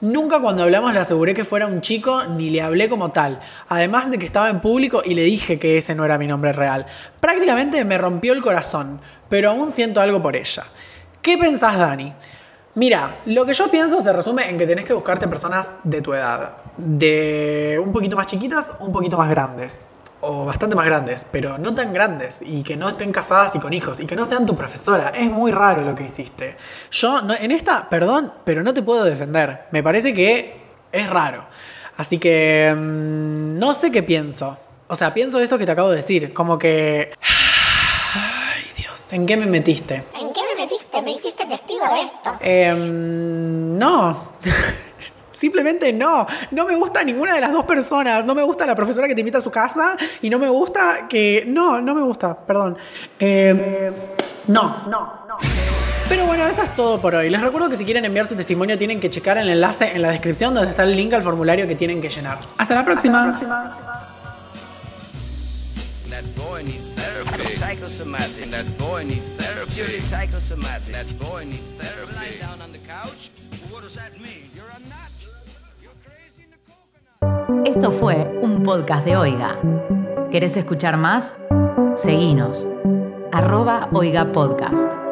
Nunca 0.00 0.40
cuando 0.40 0.64
hablamos 0.64 0.92
le 0.92 0.98
aseguré 0.98 1.32
que 1.32 1.44
fuera 1.44 1.68
un 1.68 1.80
chico 1.80 2.24
ni 2.24 2.50
le 2.50 2.62
hablé 2.62 2.88
como 2.88 3.12
tal. 3.12 3.38
Además 3.68 4.10
de 4.10 4.18
que 4.18 4.26
estaba 4.26 4.50
en 4.50 4.60
público 4.60 5.00
y 5.04 5.14
le 5.14 5.22
dije 5.22 5.60
que 5.60 5.78
ese 5.78 5.94
no 5.94 6.04
era 6.04 6.18
mi 6.18 6.26
nombre 6.26 6.52
real. 6.52 6.86
Prácticamente 7.20 7.84
me 7.84 7.96
rompió 7.98 8.32
el 8.32 8.42
corazón, 8.42 9.00
pero 9.28 9.50
aún 9.50 9.70
siento 9.70 10.00
algo 10.00 10.20
por 10.20 10.34
ella. 10.34 10.64
¿Qué 11.22 11.38
pensás, 11.38 11.78
Dani? 11.78 12.12
Mira, 12.76 13.20
lo 13.24 13.46
que 13.46 13.54
yo 13.54 13.70
pienso 13.70 14.02
se 14.02 14.12
resume 14.12 14.50
en 14.50 14.58
que 14.58 14.66
tenés 14.66 14.84
que 14.84 14.92
buscarte 14.92 15.26
personas 15.28 15.76
de 15.82 16.02
tu 16.02 16.12
edad. 16.12 16.58
De 16.76 17.80
un 17.82 17.90
poquito 17.90 18.16
más 18.16 18.26
chiquitas 18.26 18.74
un 18.80 18.92
poquito 18.92 19.16
más 19.16 19.30
grandes. 19.30 19.88
O 20.20 20.44
bastante 20.44 20.76
más 20.76 20.84
grandes, 20.84 21.24
pero 21.32 21.56
no 21.56 21.74
tan 21.74 21.94
grandes. 21.94 22.42
Y 22.44 22.62
que 22.62 22.76
no 22.76 22.90
estén 22.90 23.12
casadas 23.12 23.54
y 23.54 23.60
con 23.60 23.72
hijos. 23.72 23.98
Y 24.00 24.04
que 24.04 24.14
no 24.14 24.26
sean 24.26 24.44
tu 24.44 24.54
profesora. 24.54 25.08
Es 25.08 25.30
muy 25.30 25.52
raro 25.52 25.84
lo 25.84 25.94
que 25.94 26.04
hiciste. 26.04 26.58
Yo, 26.90 27.22
en 27.40 27.50
esta, 27.50 27.88
perdón, 27.88 28.34
pero 28.44 28.62
no 28.62 28.74
te 28.74 28.82
puedo 28.82 29.04
defender. 29.04 29.68
Me 29.70 29.82
parece 29.82 30.12
que 30.12 30.60
es 30.92 31.08
raro. 31.08 31.46
Así 31.96 32.18
que 32.18 32.74
mm, 32.76 33.58
no 33.58 33.74
sé 33.74 33.90
qué 33.90 34.02
pienso. 34.02 34.58
O 34.88 34.96
sea, 34.96 35.14
pienso 35.14 35.40
esto 35.40 35.56
que 35.56 35.64
te 35.64 35.72
acabo 35.72 35.88
de 35.88 35.96
decir. 35.96 36.34
Como 36.34 36.58
que... 36.58 37.10
Ay, 38.12 38.64
Dios, 38.76 39.14
¿en 39.14 39.24
qué 39.24 39.38
me 39.38 39.46
metiste? 39.46 40.04
¿En 40.20 40.30
qué 40.34 40.42
me 40.42 40.62
metiste? 40.62 41.00
Me 41.00 41.12
hiciste 41.12 41.35
esto. 41.84 42.36
Em, 42.40 43.76
no. 43.76 44.34
Simplemente 45.32 45.92
no. 45.92 46.26
No 46.50 46.64
me 46.64 46.74
gusta 46.76 47.04
ninguna 47.04 47.34
de 47.34 47.40
las 47.40 47.52
dos 47.52 47.64
personas. 47.64 48.24
No 48.24 48.34
me 48.34 48.42
gusta 48.42 48.64
la 48.66 48.74
profesora 48.74 49.06
que 49.06 49.14
te 49.14 49.20
invita 49.20 49.38
a 49.38 49.42
su 49.42 49.50
casa 49.50 49.96
y 50.22 50.30
no 50.30 50.38
me 50.38 50.48
gusta 50.48 51.06
que... 51.08 51.44
No, 51.46 51.80
no 51.80 51.94
me 51.94 52.00
gusta, 52.02 52.36
perdón. 52.36 52.78
Em, 53.18 53.92
no, 54.48 54.76
no, 54.86 55.26
no. 55.28 55.36
Pero 56.08 56.24
bueno, 56.24 56.46
eso 56.46 56.62
es 56.62 56.74
todo 56.74 57.00
por 57.00 57.14
hoy. 57.14 57.28
Les 57.28 57.40
recuerdo 57.40 57.68
que 57.68 57.76
si 57.76 57.84
quieren 57.84 58.04
enviar 58.04 58.26
su 58.26 58.36
testimonio 58.36 58.78
tienen 58.78 59.00
que 59.00 59.10
checar 59.10 59.36
el 59.38 59.48
enlace 59.48 59.94
en 59.94 60.02
la 60.02 60.10
descripción 60.10 60.54
donde 60.54 60.70
está 60.70 60.84
el 60.84 60.96
link 60.96 61.12
al 61.12 61.22
formulario 61.22 61.66
que 61.66 61.74
tienen 61.74 62.00
que 62.00 62.08
llenar. 62.08 62.38
Hasta 62.56 62.74
la 62.74 62.84
próxima. 62.84 63.38
That 63.40 64.15
Psychosomatic. 67.58 68.50
That 68.50 68.66
boy 68.78 69.04
needs 69.04 69.30
therapy. 69.30 69.72
Purely 69.72 70.00
psychosomatic. 70.00 70.92
That 70.92 71.18
boy 71.18 71.44
needs 71.44 71.70
therapy. 71.72 72.14
Lying 72.14 72.38
down 72.38 72.60
on 72.60 72.72
the 72.72 72.78
couch. 72.78 73.30
What 73.70 73.82
does 73.82 73.94
that 73.94 74.12
mean? 74.20 74.50
You're 74.54 74.68
a 74.68 74.78
nut. 74.88 75.12
You're 75.82 75.92
crazy 76.04 76.44
in 76.44 76.50
the 76.50 76.58
coconut. 76.68 77.66
Esto 77.66 77.90
fue 77.92 78.16
un 78.42 78.62
podcast 78.62 79.04
de 79.04 79.16
Oiga. 79.16 79.58
¿Querés 80.30 80.56
escuchar 80.56 80.96
más? 80.96 81.34
Seguinos. 81.96 82.66
Arroba 83.32 83.88
Oiga 83.92 84.32
Podcast. 84.32 85.05